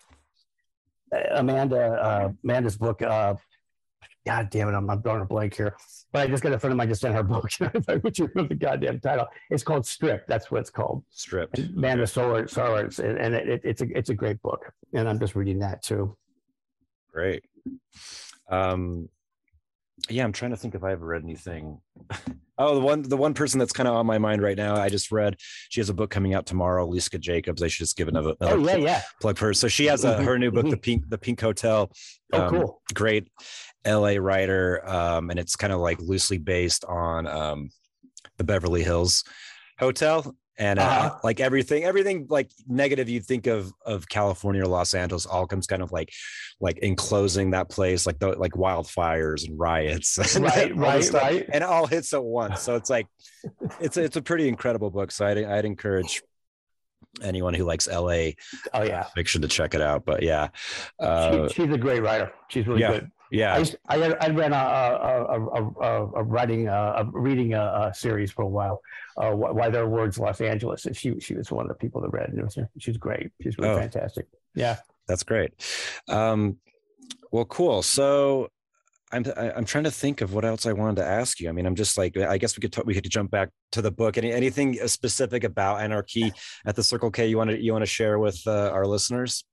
[1.31, 3.01] Amanda uh, Amanda's book.
[4.27, 5.77] God damn it, I'm, I'm drawing a blank here.
[6.13, 7.49] But I just got a friend of mine just sent her book.
[7.61, 9.27] and I wish you remember the goddamn title.
[9.51, 10.27] It's called Strip.
[10.27, 11.05] That's what it's called.
[11.11, 11.51] Strip.
[11.59, 15.35] Amanda Solar, Solar and, and it, it's a it's a great book, and I'm just
[15.35, 16.17] reading that too.
[17.13, 17.45] Great.
[18.51, 19.09] Um,
[20.09, 21.81] yeah, I'm trying to think if I ever read anything.
[22.57, 24.77] Oh, the one the one person that's kind of on my mind right now.
[24.77, 25.35] I just read
[25.71, 26.89] she has a book coming out tomorrow.
[26.89, 27.65] Liska Jacobs.
[27.65, 29.03] I should just give another, another oh, yeah, yeah.
[29.21, 29.55] plug for her.
[29.55, 31.91] So she has a, her new book, the Pink the Pink Hotel.
[32.33, 32.83] Um, oh, cool.
[32.95, 33.27] Great
[33.87, 37.70] LA writer, um, and it's kind of like loosely based on um,
[38.38, 39.25] the Beverly Hills
[39.79, 41.18] Hotel and uh, uh-huh.
[41.25, 45.66] like everything everything like negative you think of of california or los angeles all comes
[45.66, 46.12] kind of like
[46.61, 51.47] like enclosing that place like the like wildfires and riots and right right right.
[51.53, 52.62] and it all hits at once.
[52.62, 53.07] So it's like
[53.81, 56.23] it's a, it's a pretty incredible book so i'd, I'd encourage
[57.23, 58.33] anyone who likes la oh
[58.75, 59.05] yeah.
[59.14, 60.49] fiction to check it out but yeah
[61.01, 62.33] uh, she, she's a great writer.
[62.49, 62.92] She's really yeah.
[62.92, 67.92] good yeah, I, I, I ran a, a, a, a, a writing a, reading a,
[67.94, 68.81] series for a while.
[69.16, 72.01] Uh, Why There Are Words Los Angeles, and she she was one of the people
[72.03, 72.31] that read.
[72.31, 73.31] And it was, she's great.
[73.42, 74.27] She's really oh, fantastic.
[74.55, 74.77] Yeah,
[75.09, 75.53] that's great.
[76.09, 76.59] Um,
[77.33, 77.83] well, cool.
[77.83, 78.49] So
[79.14, 81.49] I'm I'm trying to think of what else I wanted to ask you.
[81.49, 83.83] I mean, I'm just like I guess we could talk, we could jump back to
[83.83, 84.18] the book.
[84.18, 86.33] Any anything specific about anarchy
[86.66, 89.44] at the Circle K you want to you want to share with uh, our listeners?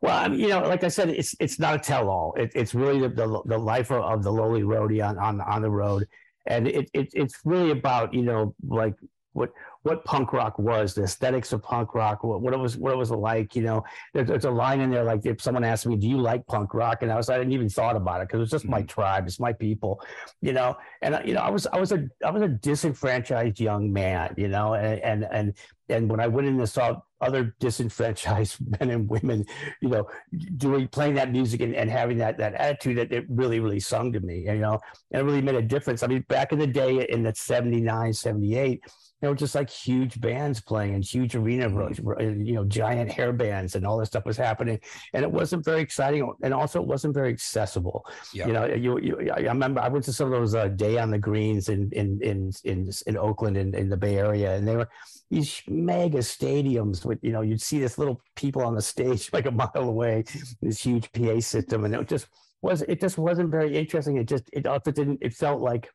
[0.00, 2.34] Well, I mean, you know, like I said, it's it's not a tell-all.
[2.36, 5.70] It, it's really the, the, the life of, the lowly roadie on, on on the
[5.70, 6.06] road,
[6.46, 8.94] and it, it it's really about you know like
[9.32, 9.50] what
[9.82, 12.96] what punk rock was, the aesthetics of punk rock, what, what it was what it
[12.96, 13.54] was like.
[13.54, 16.18] You know, there's, there's, a line in there like if someone asked me, "Do you
[16.18, 18.50] like punk rock?" and I was I didn't even thought about it because it was
[18.50, 18.72] just mm-hmm.
[18.72, 20.02] my tribe, it's my people,
[20.40, 20.76] you know.
[21.02, 24.48] And you know, I was I was a I was a disenfranchised young man, you
[24.48, 25.54] know, and and and
[25.88, 29.44] and when I went in and saw other disenfranchised men and women,
[29.80, 30.08] you know,
[30.56, 34.12] doing playing that music and, and having that that attitude that it really, really sung
[34.12, 34.78] to me, you know,
[35.12, 36.02] and it really made a difference.
[36.02, 38.80] I mean, back in the day in the 79, 78,
[39.20, 42.42] there were just like huge bands playing and huge arena, mm-hmm.
[42.42, 44.80] you know, giant hair bands and all this stuff was happening.
[45.12, 46.32] And it wasn't very exciting.
[46.42, 48.04] And also it wasn't very accessible.
[48.32, 48.46] Yeah.
[48.46, 51.10] You know, you, you, I remember I went to some of those uh, day on
[51.10, 54.56] the greens in, in, in, in, in Oakland in, in the Bay Area.
[54.56, 54.88] And they were
[55.30, 59.46] these mega stadiums with, you know, you'd see this little people on the stage like
[59.46, 60.24] a mile away,
[60.62, 61.84] this huge PA system.
[61.84, 62.28] And it just
[62.62, 64.16] was, it just wasn't very interesting.
[64.16, 65.90] It just, it, it didn't, it felt like,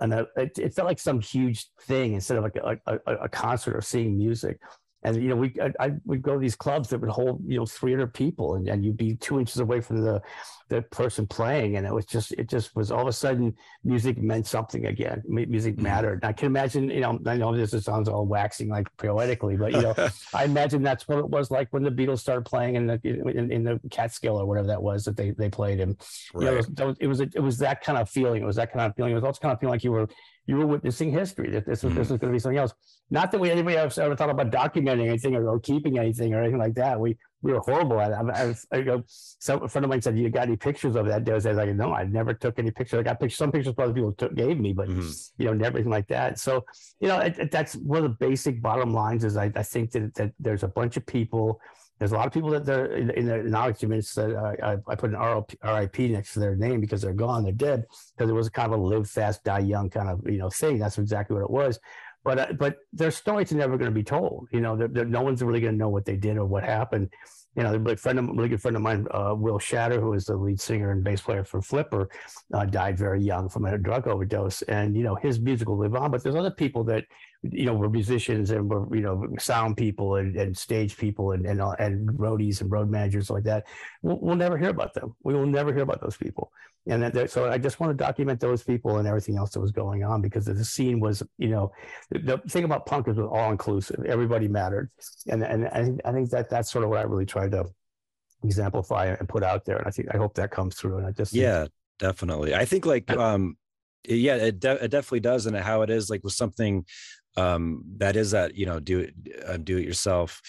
[0.00, 3.74] and it, it, felt like some huge thing instead of like a, a, a concert
[3.74, 4.60] or seeing music.
[5.02, 7.58] And you know, we I, I, would go to these clubs that would hold you
[7.58, 10.20] know 300 people, and, and you'd be two inches away from the
[10.68, 13.54] the person playing, and it was just it just was all of a sudden
[13.84, 15.22] music meant something again.
[15.26, 15.84] Music mm-hmm.
[15.84, 16.24] mattered.
[16.24, 19.82] I can imagine you know I know this sounds all waxing like poetically, but you
[19.82, 19.94] know
[20.34, 23.52] I imagine that's what it was like when the Beatles started playing in the in,
[23.52, 25.96] in the Catskill or whatever that was that they they played in.
[26.34, 26.44] Right.
[26.44, 28.42] You know, it was, it was it was that kind of feeling.
[28.42, 29.12] It was that kind of feeling.
[29.12, 30.08] It was also kind of feeling like you were
[30.46, 31.50] you were witnessing history.
[31.50, 32.00] That this was mm-hmm.
[32.00, 32.72] this was going to be something else.
[33.10, 36.40] Not that we anybody ever, ever thought about documenting anything or, or, keeping anything or
[36.40, 36.98] anything like that.
[36.98, 38.14] We we were horrible at it.
[38.14, 40.96] I, I, was, I go, so a friend of mine said, "You got any pictures
[40.96, 41.32] of that?" day?
[41.32, 43.00] I was like, "No, I never took any pictures.
[43.00, 43.38] I got pictures.
[43.38, 45.42] Some pictures other people took, gave me, but mm-hmm.
[45.42, 46.64] you know, never anything like that." So
[47.00, 49.24] you know, it, it, that's one of the basic bottom lines.
[49.24, 51.60] Is I, I think that that there's a bunch of people
[51.98, 55.14] there's a lot of people that they're in, in the acknowledgments that I, I put
[55.14, 58.72] an RIP next to their name because they're gone, they're dead, because it was kind
[58.72, 60.78] of a live fast, die young kind of you know thing.
[60.78, 61.80] That's exactly what it was.
[62.26, 64.48] But uh, but their stories are never going to be told.
[64.50, 66.64] You know, they're, they're, no one's really going to know what they did or what
[66.64, 67.10] happened.
[67.54, 70.26] You know, a friend of, really good friend of mine, uh, Will Shatter, who is
[70.26, 72.10] the lead singer and bass player for Flipper,
[72.52, 74.62] uh, died very young from a drug overdose.
[74.62, 76.10] And you know, his music will live on.
[76.10, 77.04] But there's other people that
[77.52, 81.46] you know, we're musicians and we're, you know, sound people and, and stage people and,
[81.46, 83.66] and, and roadies and road managers like that.
[84.02, 85.14] We'll, we'll never hear about them.
[85.22, 86.52] We will never hear about those people.
[86.88, 89.72] And that, so I just want to document those people and everything else that was
[89.72, 91.72] going on because the scene was, you know,
[92.10, 94.04] the, thing about punk is all inclusive.
[94.04, 94.90] Everybody mattered.
[95.26, 97.64] And, and I think, I think that that's sort of what I really tried to
[98.44, 99.78] exemplify and put out there.
[99.78, 100.98] And I think, I hope that comes through.
[100.98, 101.66] And I just, yeah,
[101.98, 102.54] definitely.
[102.54, 103.56] I think like, um,
[104.08, 105.46] yeah, it, de- it definitely does.
[105.46, 106.84] And how it is like with something
[107.36, 109.14] um, that is that you know do it
[109.46, 110.42] uh, do it yourself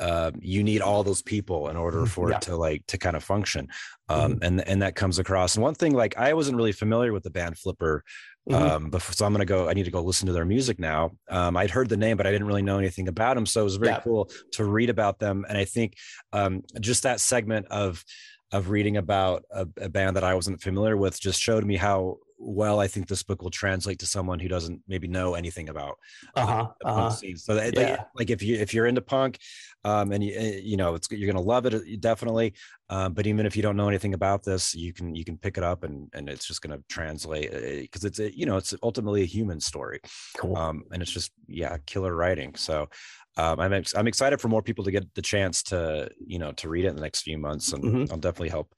[0.00, 2.36] uh, you need all those people in order for Yeah.
[2.36, 3.68] it to like to kind of function
[4.08, 4.44] um Mm-hmm.
[4.44, 7.30] and and that comes across and one thing like i wasn't really familiar with the
[7.30, 8.04] band flipper
[8.48, 8.54] Mhm.
[8.70, 11.10] um before so i'm gonna go i need to go listen to their music now
[11.28, 13.64] um i'd heard the name but i didn't really know anything about them so it
[13.64, 14.00] was very Yeah.
[14.00, 15.94] cool to read about them and i think
[16.32, 18.04] um just that segment of
[18.52, 22.16] of reading about a, a band that i wasn't familiar with just showed me how
[22.38, 25.98] well i think this book will translate to someone who doesn't maybe know anything about
[26.34, 27.36] uh-huh the punk uh-huh scene.
[27.36, 27.96] So that, Yeah.
[27.96, 29.38] like, like if you if you're into punk,
[29.84, 32.54] um, and you eh, you know it's you're gonna love it uh, definitely.
[32.88, 35.58] Um, but even if you don't know anything about this, you can you can pick
[35.58, 37.50] it up and and it's just gonna translate
[37.82, 40.00] because it's a, you know it's ultimately a human story.
[40.36, 42.54] cool Um, and it's just yeah, killer writing.
[42.54, 42.88] So.
[43.36, 46.50] Um, I'm ex- I'm excited for more people to get the chance to you know
[46.54, 48.08] to read it in the next few months, and Mhm.
[48.10, 48.74] I'll definitely help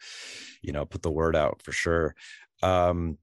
[0.62, 2.14] you know put the word out for sure.
[2.62, 3.18] Um,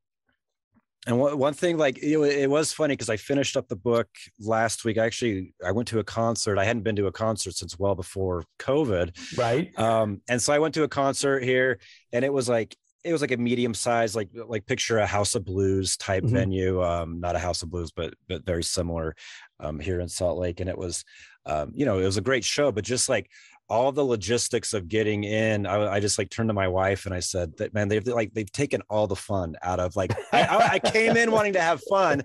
[1.08, 4.08] and one, thing like it, it was funny because i finished up the book
[4.40, 4.98] last week.
[5.00, 6.60] I actually i went to a concert.
[6.60, 9.08] I hadn't been to a concert since well before covid.
[9.38, 9.72] Right.
[9.80, 11.80] Um and so i went to a concert here
[12.14, 15.34] and it was like it was like a medium size like like picture a house
[15.36, 16.30] of blues type Mhm.
[16.32, 19.16] venue um not a house of blues but but very similar
[19.60, 20.60] um here in salt lake.
[20.60, 21.06] And it was
[21.46, 23.30] um you know it was a great show but just like
[23.70, 27.14] all the logistics of getting in I, I just like turned to my wife and
[27.14, 30.44] i said that man they've like they've taken all the fun out of like I,
[30.44, 32.24] I, I came in wanting to have fun.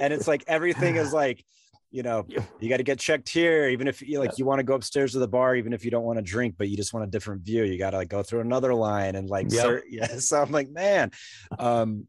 [0.00, 1.44] And it's like everything is like
[1.90, 2.26] you know
[2.60, 5.12] you got to get checked here even if you like you want to go upstairs
[5.12, 7.10] to the bar even if you don't want to drink but you just want a
[7.10, 9.62] different view you got to like go through another line and like Yep.
[9.62, 11.10] sir, yeah so i'm like man.
[11.58, 12.06] Um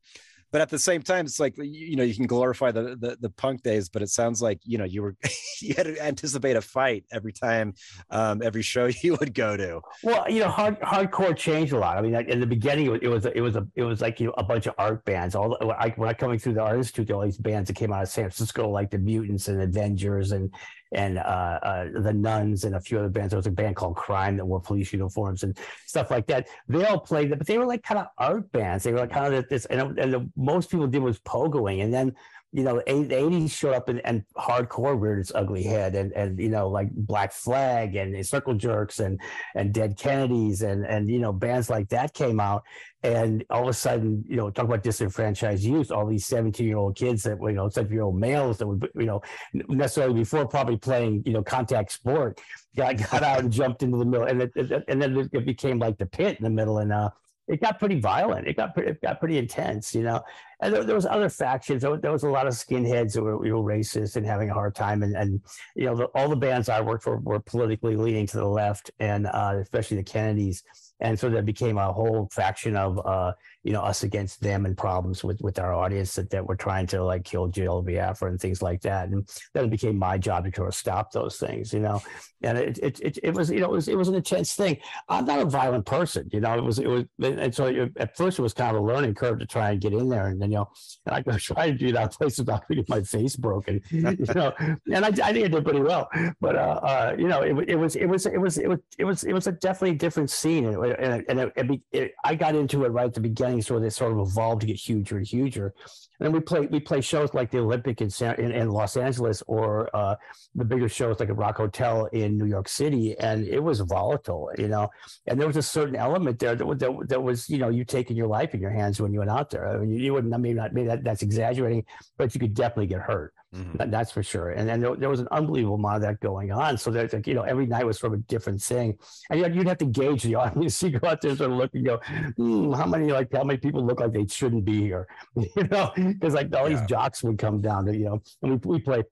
[0.51, 3.29] but at the same time it's like you, know you can glorify the, the the
[3.29, 5.15] punk days but it sounds like you know you were
[5.61, 7.73] you had to anticipate a fight every time
[8.09, 11.97] um every show you would go to Well, you know, hard, hardcore changed a lot.
[11.97, 14.01] I mean, in the beginning, it was it was a, it was, a, it was
[14.01, 15.35] like you know a bunch of art bands.
[15.35, 18.03] All I when I coming through the art institute, all these bands that came out
[18.03, 20.53] of San Francisco, like the Mutants and Avengers and
[20.91, 23.31] and uh, uh, the Nuns and a few other bands.
[23.31, 26.47] There was a band called Crime that wore police uniforms and stuff like that.
[26.67, 28.83] They all played, but they were like kind of art bands.
[28.83, 31.93] They were like kind of this, and, and the most people did was pogoing, and
[31.93, 32.15] then
[32.51, 36.39] you know, the 80s showed up and, and hardcore reared its ugly head and, and,
[36.39, 39.19] you know, like Black Flag and Circle Jerks and,
[39.55, 42.63] and Dead Kennedys and, and, you know, bands like that came out.
[43.03, 46.77] And all of a sudden, you know, talk about disenfranchised youth, all these 17 year
[46.77, 49.21] old kids that, you know, 17 year old males that would, you know,
[49.53, 52.41] necessarily before probably playing, you know, contact sport,
[52.75, 54.25] got, got out and jumped into the middle.
[54.25, 56.79] And, it- and then it became like the pit in the middle.
[56.79, 57.11] And, uh,
[57.49, 58.47] it got pretty violent.
[58.47, 60.21] It got pretty, it got pretty intense, you know.
[60.61, 61.81] And there, there was other factions.
[61.81, 64.53] There, was- there was a lot of skinheads that were, know, racist and having a
[64.53, 65.03] hard time.
[65.03, 65.41] And, and
[65.75, 68.91] you know, the, all the bands I worked for were politically leaning to the left,
[68.99, 70.63] and uh, especially the Kennedys.
[70.99, 73.31] And so there became a whole faction of, uh,
[73.63, 76.87] you know, us against them and problems with with our audience that, that were trying
[76.87, 79.09] to like kill Jello Biafra and things like that.
[79.09, 82.01] And then it became my job to try to stop those things, you know.
[82.41, 84.77] And it it, it, it was you know it was it was an intense thing.
[85.09, 86.57] I'm not a violent person, you know.
[86.57, 89.15] It was it was and so it, at first it was kind of a learning
[89.15, 90.69] curve to try and get in there, and then you know,
[91.05, 94.53] and I was trying to do that place without getting my face broken, you know.
[94.59, 97.75] And I, I think I did pretty well, but uh, uh, you know, it, it
[97.75, 100.65] was it was it was it was it was it was a definitely different scene,
[100.65, 103.79] and it, and, it, and it, I got into it right at the beginning, so
[103.79, 105.73] they sort of evolved to get huger and huger.
[106.19, 108.97] And then we play we play shows like the Olympic in San, in, in Los
[108.97, 110.15] Angeles or uh,
[110.53, 114.51] the bigger shows like at Rock Hotel in New York City, and it was volatile,
[114.57, 114.89] you know.
[115.27, 118.17] And there was a certain element there that, that, that was, you know, you taking
[118.17, 119.67] your life in your hands when you went out there.
[119.67, 121.85] I mean, you, you wouldn't, I mean, not, maybe that, that's exaggerating,
[122.17, 123.33] but you could definitely get hurt.
[123.55, 123.89] Mhm.
[123.89, 124.51] That's for sure.
[124.51, 126.77] And then there, there was an unbelievable amount of that going on.
[126.77, 128.97] So there's like, you know, every night was sort of a different thing.
[129.31, 130.83] And yet you'd have to gauge the audience.
[130.83, 131.99] You go out there and sort of look and go,
[132.37, 135.07] hmm, how many, like, how many people look like they shouldn't be here?
[135.35, 136.77] You know, because like all Yeah.
[136.79, 139.03] these jocks would come down to, you know, and we, we play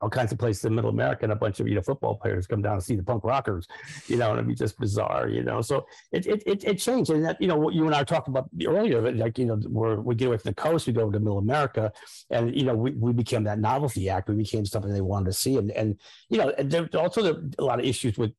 [0.00, 2.46] all kinds of places in middle America and a bunch of, you know, football players
[2.46, 3.66] come down to see the punk rockers,
[4.06, 5.60] you know, and it'd be just bizarre, you know.
[5.60, 7.10] So it, it, it, it changed.
[7.10, 9.56] And that, you know, what you and I were talking about earlier, like, you know,
[9.56, 11.92] where we get away from the coast, we go to middle America
[12.30, 15.32] and you know we, we became that novelty act we became something they wanted to
[15.32, 18.32] see and and you know and there also there a lot of issues with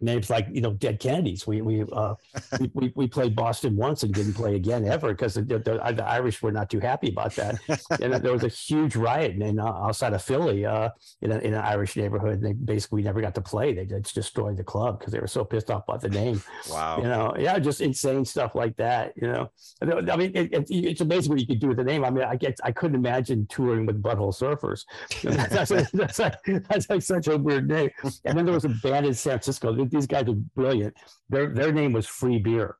[0.00, 1.46] names like you know dead kennedys.
[1.46, 2.14] We we uh
[2.74, 6.42] we, we, played boston once and didn't play again ever because the, the, the irish
[6.42, 7.58] were not too happy about that.
[8.00, 10.90] And there was a huge riot in, uh, outside of philly uh
[11.22, 12.34] in, a, in an irish neighborhood.
[12.34, 13.72] And they basically never got to play.
[13.72, 16.42] They just destroyed the club because they were so pissed off about the name.
[16.68, 16.98] Wow.
[16.98, 19.50] You know yeah just insane stuff like that you know.
[19.82, 22.04] I mean it, it, it's amazing what you could do with the name.
[22.04, 24.84] I mean i get i couldn't imagine touring with butthole surfers.
[25.36, 27.90] That's, that's, that's, like, that's like such a weird name.
[28.24, 30.94] And then there was a band in san francisco these guys are brilliant
[31.28, 32.76] their their name was free beer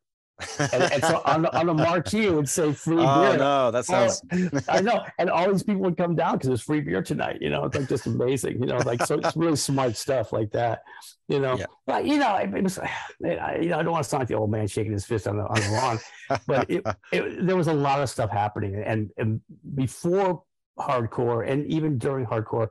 [0.59, 3.39] and, and, so on the, on the marquee it would say free oh, beer.
[3.39, 4.23] no, that sounds.
[4.69, 7.39] I know, and all these people would come down because it's free beer tonight.
[7.41, 8.61] You know, it's like just amazing.
[8.61, 10.83] You know, like so it's really smart stuff like that.
[11.29, 11.67] You know, yeah.
[11.87, 14.35] but you know, it, was, I, you know, I don't want to sound like the
[14.35, 15.99] old man shaking his fist on the on the lawn,
[16.47, 19.41] but it, it, there was a lot of stuff happening, and, and
[19.75, 20.43] before
[20.79, 22.69] hardcore, and even during hardcore,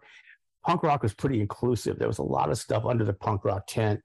[0.64, 1.98] punk rock was pretty inclusive.
[1.98, 4.02] There was a lot of stuff under the punk rock tent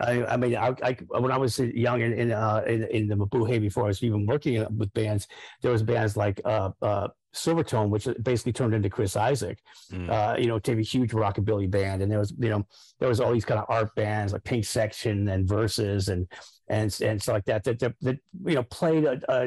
[0.00, 3.14] I, I mean, I, I, when I was young in in, uh, in, in the
[3.14, 5.28] Mabuhay before I was even working with bands,
[5.62, 9.58] there was bands like uh, uh, Silvertone, which basically turned into Chris Isaak.
[9.92, 10.10] Mm.
[10.10, 12.66] Uh, you know, to a huge rockabilly band, and there was you know
[12.98, 16.26] there was all these kind of art bands like Pink Section and Verses and
[16.68, 19.44] and and stuff like that that that, that you know played a, a,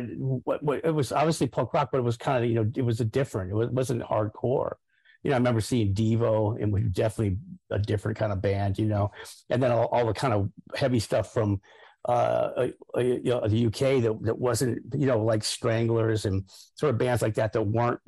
[0.84, 3.06] it was obviously punk rock, but it was kind of you know it was a
[3.06, 3.52] different.
[3.52, 4.76] It wasn't hardcore
[5.24, 7.38] you know, I remember seeing Devo, and was definitely
[7.72, 9.12] a different kind of band, you know,
[9.50, 11.60] and then all, all the kind of heavy stuff from
[12.08, 16.44] uh, uh, you know, the UK that, that wasn't, you know, like Stranglers and
[16.76, 18.00] sort of bands like that that weren't,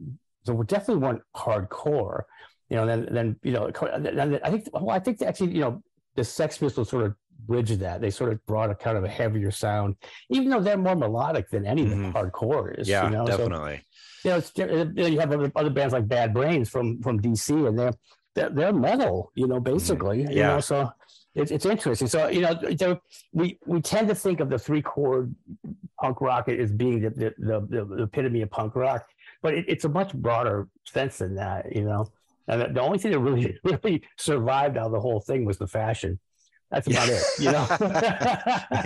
[0.46, 2.22] that were definitely weren't hardcore,
[2.70, 2.86] you know.
[2.86, 5.84] Then, then you know, I think, well, I think actually, you know,
[6.16, 7.16] the Sex Pistols sort of
[7.48, 8.02] bridged that.
[8.02, 9.96] They sort of brought a kind of a heavier sound,
[10.30, 12.12] even though they're more melodic than any mm-hmm.
[12.12, 12.88] hardcore is.
[12.88, 13.26] Yeah, you know?
[13.26, 13.82] definitely.
[14.22, 17.78] So, you know, you have other, other bands like Bad Brains from from DC, and
[17.78, 17.94] they're
[18.36, 20.24] they're, they're metal, you know, basically.
[20.24, 20.32] Mm-hmm.
[20.32, 20.36] Yeah.
[20.36, 20.92] You know, so
[21.36, 22.08] it's it's interesting.
[22.08, 23.00] So you know,
[23.34, 25.34] we we tend to think of the three chord
[26.00, 29.06] punk rock as being the the, the, the epitome of punk rock,
[29.42, 31.76] but it, it's a much broader sense than that.
[31.76, 32.12] You know,
[32.48, 35.68] and the only thing that really really survived out of the whole thing was the
[35.68, 36.20] fashion.
[36.72, 37.14] That's about yeah.
[37.16, 37.68] it, you know.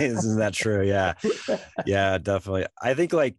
[0.00, 0.82] Isn't that true?
[0.86, 1.14] Yeah.
[1.84, 2.66] Yeah, definitely.
[2.80, 3.36] I think like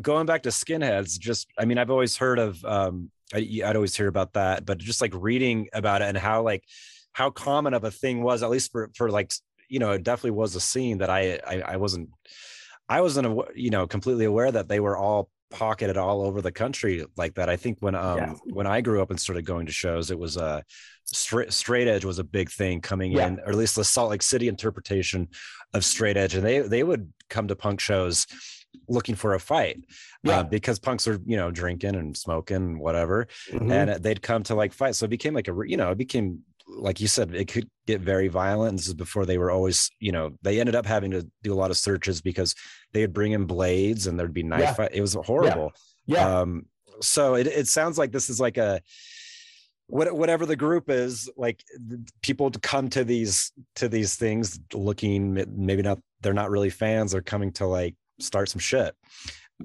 [0.00, 3.96] going back to skinheads, just I mean, I've always heard of um I, would always
[3.96, 6.64] hear about that, but just like reading about it and how like
[7.12, 9.32] how common of a thing was, at least for for like
[9.68, 12.10] you know, it definitely was a scene that I I, I wasn't
[12.88, 17.04] I wasn't you know completely aware that they were all pocketed all over the country
[17.16, 17.48] like that.
[17.48, 18.34] I think when um yeah.
[18.44, 20.62] when I grew up and started going to shows, it was uh
[21.04, 23.26] straight straight edge was a big thing coming yeah.
[23.26, 25.28] in, or at least the Salt Lake City interpretation
[25.74, 28.26] of straight edge, and they they would come to punk shows
[28.88, 29.82] looking for a fight uh,
[30.22, 30.38] yeah.
[30.40, 33.70] uh, because punks are you know drinking and smoking whatever mm-hmm.
[33.70, 36.40] and they'd come to like fight so it became like a you know it became
[36.80, 40.12] like you said it could get very violent this is before they were always you
[40.12, 42.54] know they ended up having to do a lot of searches because
[42.92, 44.74] they would bring in blades and there'd be knife yeah.
[44.74, 44.90] fight.
[44.92, 45.72] it was horrible
[46.06, 46.40] yeah, yeah.
[46.40, 46.66] um
[47.00, 48.80] so it, it sounds like this is like a
[49.86, 51.62] what, whatever the group is like
[52.22, 57.22] people come to these to these things looking maybe not they're not really fans they're
[57.22, 58.94] coming to like start some shit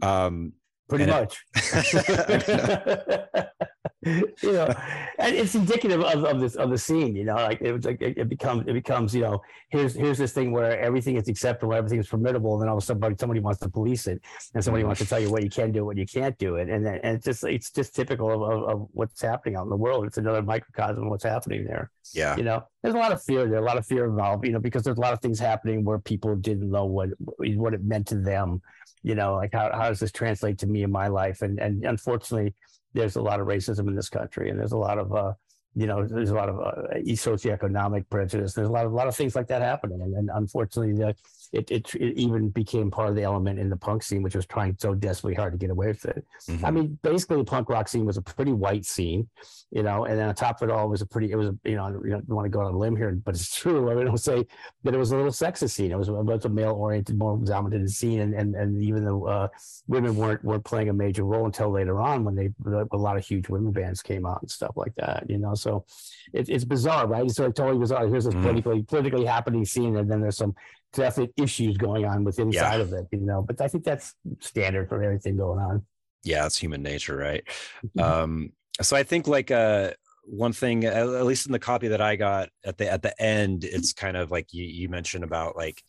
[0.02, 0.54] um
[0.90, 3.50] pretty much it,
[4.06, 4.74] you know,
[5.18, 7.16] and it's indicative of, of this of the scene.
[7.16, 10.32] You know, like it was like it, becomes it becomes you know here's here's this
[10.32, 13.16] thing where everything is acceptable, everything is formidable, and then all of a sudden somebody,
[13.20, 14.22] somebody wants to police it,
[14.54, 16.70] and somebody wants to tell you what you can do, what you can't do, it,
[16.70, 19.76] and and it's just it's just typical of, of, of what's happening out in the
[19.76, 20.06] world.
[20.06, 21.90] It's another microcosm of what's happening there.
[22.14, 24.46] Yeah, you know, there's a lot of fear there, a lot of fear involved.
[24.46, 27.74] You know, because there's a lot of things happening where people didn't know what what
[27.74, 28.62] it meant to them.
[29.02, 31.42] You know, like how, how does this translate to me in my life?
[31.42, 32.54] And and unfortunately
[32.96, 35.34] there's a lot of racism in this country, and there's a lot of uh,
[35.76, 38.54] you know, there's a lot of uh, socioeconomic prejudice.
[38.54, 41.14] There's a lot of a lot of things like that happening, and, and unfortunately, the,
[41.52, 44.46] it, it, it even became part of the element in the punk scene, which was
[44.46, 46.26] trying so desperately hard to get away with it.
[46.50, 46.66] Mm-hmm.
[46.66, 49.28] I mean, basically, the punk rock scene was a pretty white scene,
[49.72, 51.48] you know, and then on top of it all, it was a pretty, it was,
[51.48, 53.92] a, you know, you don't want to go on a limb here, but it's true.
[53.92, 54.46] I mean, I'll say
[54.84, 55.92] that it was a little sexist scene.
[55.92, 59.26] It was, it was a male oriented, more dominant scene, and and and even though
[59.26, 59.48] uh,
[59.88, 62.50] women weren't weren't playing a major role until later on when they
[62.92, 65.56] a lot of huge women bands came out and stuff like that, you know.
[65.56, 65.86] So
[66.34, 67.26] it, it's bizarre, right?
[67.26, 68.08] It's like totally bizarre.
[68.08, 68.44] Here's this mm-hmm.
[68.44, 70.56] politically politically happening scene, and then there's some
[70.94, 72.82] definite issues going on with inside yeah.
[72.82, 73.42] of it, you know.
[73.42, 75.86] But I think that's standard for everything going on.
[76.24, 77.44] Yeah, it's human nature, right?
[77.86, 78.00] Mm-hmm.
[78.00, 79.92] Um, so I think like uh
[80.28, 83.64] one thing, at least in the copy that I got at the at the end,
[83.64, 85.84] it's kind of like you you mentioned about like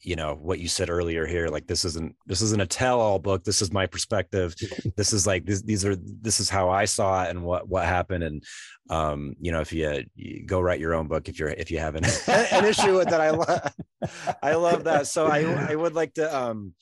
[0.00, 3.44] you know what you said earlier here like this isn't this isn't a tell-all book
[3.44, 4.54] this is my perspective.
[4.96, 7.84] This is like this, these are this is how i saw it and what what
[7.84, 8.42] happened and
[8.88, 11.78] um you know if you, you go write your own book if you're if you
[11.78, 13.72] have an, an issue with that i love
[14.42, 15.06] i love that.
[15.06, 16.74] So i i would like to um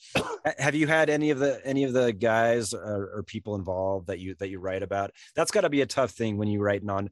[0.57, 4.19] have you had any of the any of the guys or, or people involved that
[4.19, 5.11] you that you write about?
[5.35, 7.09] That's got to be a tough thing when you write nonfiction.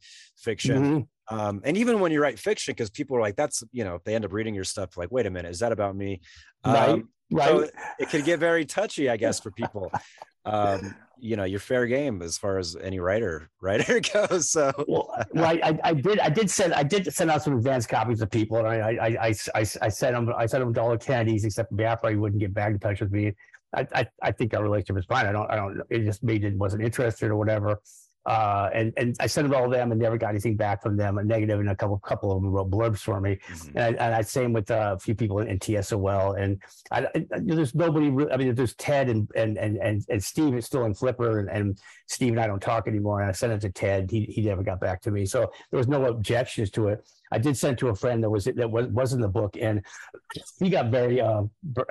[0.47, 0.99] Mm-hmm
[1.29, 4.15] um, and even when you write fiction because people are like that's you know they
[4.15, 6.19] end up reading your stuff like wait a minute is that about me
[6.65, 7.69] right um, right so
[7.99, 9.91] it, can get very touchy i guess for people
[10.45, 10.93] um,
[11.23, 14.49] you know, you're fair game as far as any writer writer goes.
[14.49, 17.87] So well, well I, I, did I did send I did send out some advanced
[17.87, 20.81] copies to people, and I I I I, I sent them I sent them to
[20.81, 22.11] all the Kennedys except Biafra.
[22.11, 23.33] He wouldn't get back in touch with me.
[23.73, 25.25] I, I, I think our relationship is fine.
[25.25, 25.81] I don't I don't.
[25.89, 27.79] It just didn't wasn't interested or whatever.
[28.25, 30.95] Uh, and and I sent it all to them and never got anything back from
[30.95, 31.17] them.
[31.17, 33.39] A negative, and a couple couple of them wrote blurbs for me.
[33.49, 33.77] Mm-hmm.
[33.77, 36.39] And I, and I same with uh, a few people in, in TSOL.
[36.39, 36.61] And
[36.91, 38.07] I, I, there's nobody.
[38.31, 41.49] I mean, there's Ted and and and and, and Steve is still in Flipper, and,
[41.49, 43.19] and Steve and I don't talk anymore.
[43.19, 44.09] And I sent it to Ted.
[44.09, 45.25] He he never got back to me.
[45.25, 47.05] So there was no objections to it.
[47.33, 49.83] I did send to a friend that was that was was in the book, and
[50.59, 51.41] he got very uh,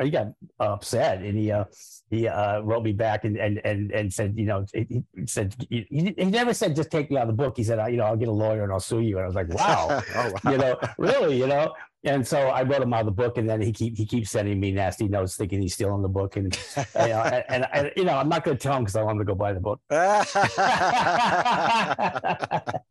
[0.00, 0.28] he got
[0.60, 1.64] upset, and he uh,
[2.10, 5.84] he uh, wrote me back and and and and said, you know, he, said he,
[5.90, 7.56] he never said just take me out of the book.
[7.56, 9.16] He said, you know, I'll get a lawyer and I'll sue you.
[9.16, 10.52] And I was like, wow, oh, wow.
[10.52, 11.74] you know, really, you know.
[12.04, 14.30] And so I wrote him out of the book, and then he keep he keeps
[14.30, 17.90] sending me nasty notes, thinking he's stealing the book, and you know, and, and, and,
[17.96, 19.52] you know I'm not going to tell him because I want him to go buy
[19.52, 19.80] the book.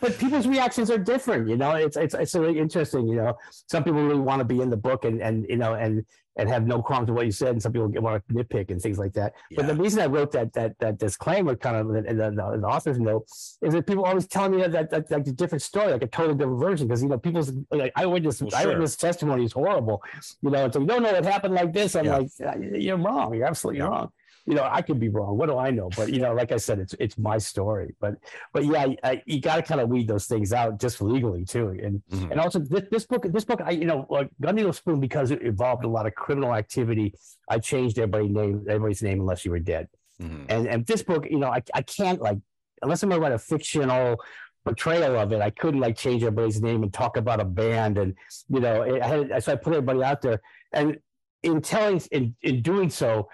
[0.00, 1.72] but people's reactions are different, you know.
[1.72, 3.38] It's it's it's really interesting, you know.
[3.50, 6.04] Some people really want to be in the book, and and you know, and
[6.36, 8.80] and have no qualms with what you said, and some people want to nitpick and
[8.80, 9.34] things like that.
[9.50, 9.56] Yeah.
[9.56, 12.66] But the reason I wrote that that that disclaimer, kind of in the, the, the,
[12.66, 13.26] author's note,
[13.60, 16.06] is that people always tell me that, that, that like a different story, like a
[16.06, 18.58] totally different version, because you know people's like eyewitness well, sure.
[18.60, 20.02] eyewitness testimony is horrible,
[20.42, 20.70] you know.
[20.70, 21.94] So you don't know what happened like this.
[21.94, 22.18] I'm yeah.
[22.18, 22.30] like,
[22.72, 23.34] you're wrong.
[23.34, 23.88] You're absolutely yeah.
[23.88, 24.12] wrong
[24.44, 25.38] you know, I could be wrong.
[25.38, 25.88] What do I know?
[25.96, 27.94] But you know, like I said, it's it's my story.
[28.00, 28.14] But
[28.52, 31.68] but yeah, I, you got to kind of weed those things out just legally too.
[31.68, 32.32] And mm-hmm.
[32.32, 35.30] and also this, this book, this book, I you know, like Gun Needle Spoon because
[35.30, 37.14] it involved a lot of criminal activity.
[37.48, 39.88] I changed everybody's name, everybody's name unless you were dead.
[40.20, 40.44] Mm-hmm.
[40.48, 42.38] And and this book, you know, I I can't like
[42.82, 44.20] unless I'm to write a fictional
[44.64, 45.40] portrayal of it.
[45.40, 48.14] I couldn't like change everybody's name and talk about a band, and
[48.48, 50.40] you know, I had so I put everybody out there,
[50.72, 50.98] and
[51.42, 53.28] in telling in in doing so,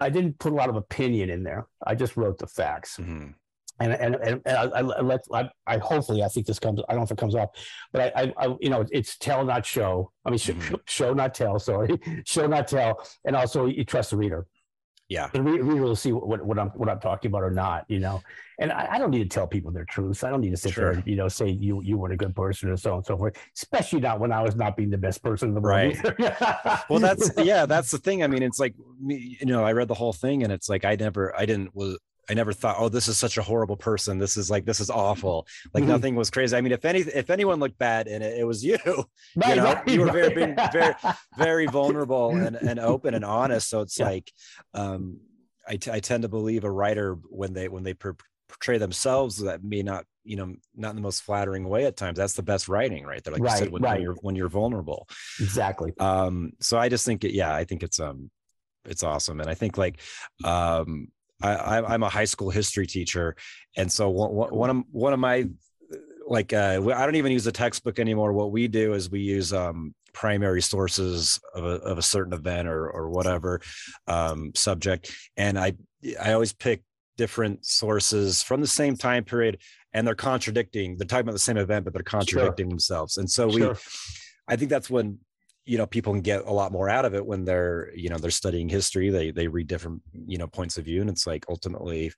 [0.00, 1.66] I didn't put a lot of opinion in there.
[1.84, 2.98] I just wrote the facts.
[2.98, 3.30] Mm-hmm.
[3.80, 7.00] And, and, and, I, I, let, I, I, hopefully, I think this comes, I don't
[7.00, 7.50] know if it comes off,
[7.92, 10.10] but I, I, I you know, it's tell, not show.
[10.24, 10.60] I mean, mm-hmm.
[10.60, 13.06] show, show, not tell, sorry, show, not tell.
[13.24, 14.46] And also you trust the reader.
[15.08, 15.28] Yeah.
[15.32, 18.22] The we will see what, what I'm, what I'm talking about or not, you know,
[18.58, 20.22] and I, I don't need to tell people their truths.
[20.22, 20.84] I don't need to sit sure.
[20.84, 23.06] there and, you know, say you, you weren't a good person or so on and
[23.06, 25.96] so forth, especially not when I was not being the best person in the world.
[26.04, 26.84] Right.
[26.90, 28.22] well, that's, yeah, that's the thing.
[28.22, 28.74] I mean, it's like,
[29.06, 31.98] you know, I read the whole thing and it's like, I never, I didn't, was,
[32.30, 34.18] I never thought, oh, this is such a horrible person.
[34.18, 35.46] This is like, this is awful.
[35.72, 35.92] Like mm-hmm.
[35.92, 36.56] nothing was crazy.
[36.56, 38.78] I mean, if any, if anyone looked bad in it, it was you.
[39.36, 40.94] Right, you know, right, you were very, being very,
[41.36, 43.68] very vulnerable and, and open and honest.
[43.68, 44.06] So it's yeah.
[44.06, 44.32] like,
[44.74, 45.20] um,
[45.66, 48.16] I, t- I tend to believe a writer when they when they per-
[48.48, 52.16] portray themselves that may not you know not in the most flattering way at times
[52.16, 53.94] that's the best writing right there like right, you said when, right.
[53.94, 55.06] when, you're when you're vulnerable
[55.40, 58.30] exactly um so i just think it yeah i think it's um
[58.86, 60.00] it's awesome and i think like
[60.44, 61.08] um
[61.40, 63.36] I, I'm a high school history teacher,
[63.76, 65.48] and so one, one of one of my
[66.26, 68.32] like uh, I don't even use a textbook anymore.
[68.32, 72.68] What we do is we use um, primary sources of a, of a certain event
[72.68, 73.60] or or whatever
[74.06, 75.74] um, subject, and I
[76.20, 76.82] I always pick
[77.16, 79.58] different sources from the same time period,
[79.92, 80.96] and they're contradicting.
[80.96, 82.70] They're talking about the same event, but they're contradicting sure.
[82.70, 83.16] themselves.
[83.16, 83.72] And so sure.
[83.72, 83.76] we,
[84.48, 85.18] I think that's when
[85.68, 88.16] you know people can get a lot more out of it when they're you know
[88.16, 91.44] they're studying history they they read different you know points of view and it's like
[91.48, 92.10] ultimately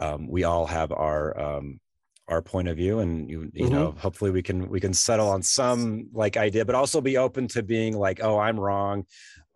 [0.00, 1.78] um, we all have our um,
[2.26, 3.74] our point of view and you you mm-hmm.
[3.74, 7.46] know hopefully we can we can settle on some like idea but also be open
[7.46, 9.04] to being like oh i'm wrong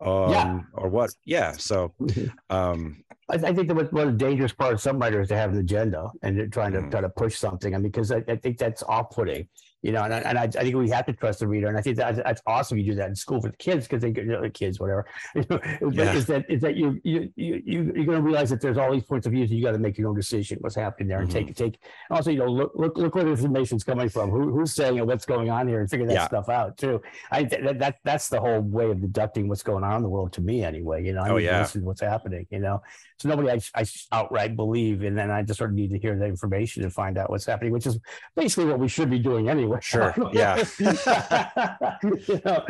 [0.01, 0.59] um yeah.
[0.73, 2.55] or what yeah so mm-hmm.
[2.55, 5.51] um I, I think that one of the dangerous part of some writers to have
[5.51, 6.89] an agenda and you're trying to mm-hmm.
[6.89, 7.73] try to push something.
[7.73, 9.47] I mean, because I, I think that's off-putting
[9.83, 11.77] you know, and, I, and I, I, think we have to trust the reader, and
[11.77, 12.77] I think that, that's awesome.
[12.77, 15.05] You do that in school for the kids because they you know, the kids, whatever.
[15.35, 16.13] yeah.
[16.13, 19.03] Is that is that you you you you're going to realize that there's all these
[19.03, 21.29] points of views, and you got to make your own decision what's happening there, and
[21.29, 21.47] mm-hmm.
[21.47, 21.79] take take.
[22.09, 25.05] Also, you know, look look look where the information's coming from, who, who's saying it,
[25.05, 26.27] what's going on here, and figure that yeah.
[26.27, 27.01] stuff out too.
[27.29, 30.31] I that, that that's the whole way of deducting what's going on in the world
[30.33, 31.03] to me, anyway.
[31.03, 31.59] You know, I oh, yeah.
[31.59, 32.47] listen to what's happening.
[32.51, 32.81] You know,
[33.17, 36.17] so nobody I, I outright believe, and then I just sort of need to hear
[36.17, 37.99] the information and find out what's happening, which is
[38.33, 39.72] basically what we should be doing anyway.
[39.81, 40.13] Sure.
[40.31, 40.63] Yeah.
[40.79, 42.65] you know,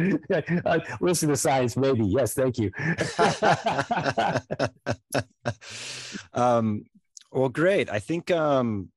[0.66, 2.06] uh, listen to science, maybe.
[2.06, 2.72] Yes, thank you.
[6.34, 6.86] um,
[7.32, 7.90] well, great.
[7.90, 8.90] I think um,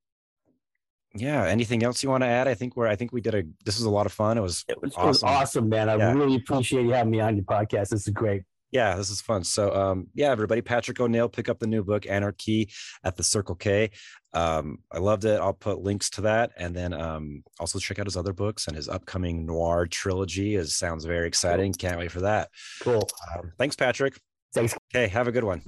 [1.18, 3.42] yeah anything else you want to add i think we're i think we did a
[3.64, 5.88] this was a lot of fun it was it was awesome, it was awesome man
[5.88, 6.12] i yeah.
[6.12, 9.44] really appreciate you having me on your podcast this is great yeah, this is fun.
[9.44, 12.70] So, um, yeah, everybody, Patrick O'Neill, pick up the new book, Anarchy
[13.04, 13.90] at the Circle K.
[14.32, 15.40] Um, I loved it.
[15.40, 18.76] I'll put links to that, and then um, also check out his other books and
[18.76, 20.56] his upcoming noir trilogy.
[20.56, 21.72] Is sounds very exciting.
[21.72, 22.50] Can't wait for that.
[22.82, 23.08] Cool.
[23.34, 24.20] Um, thanks, Patrick.
[24.52, 24.74] Thanks.
[24.94, 25.62] Okay, have a good one.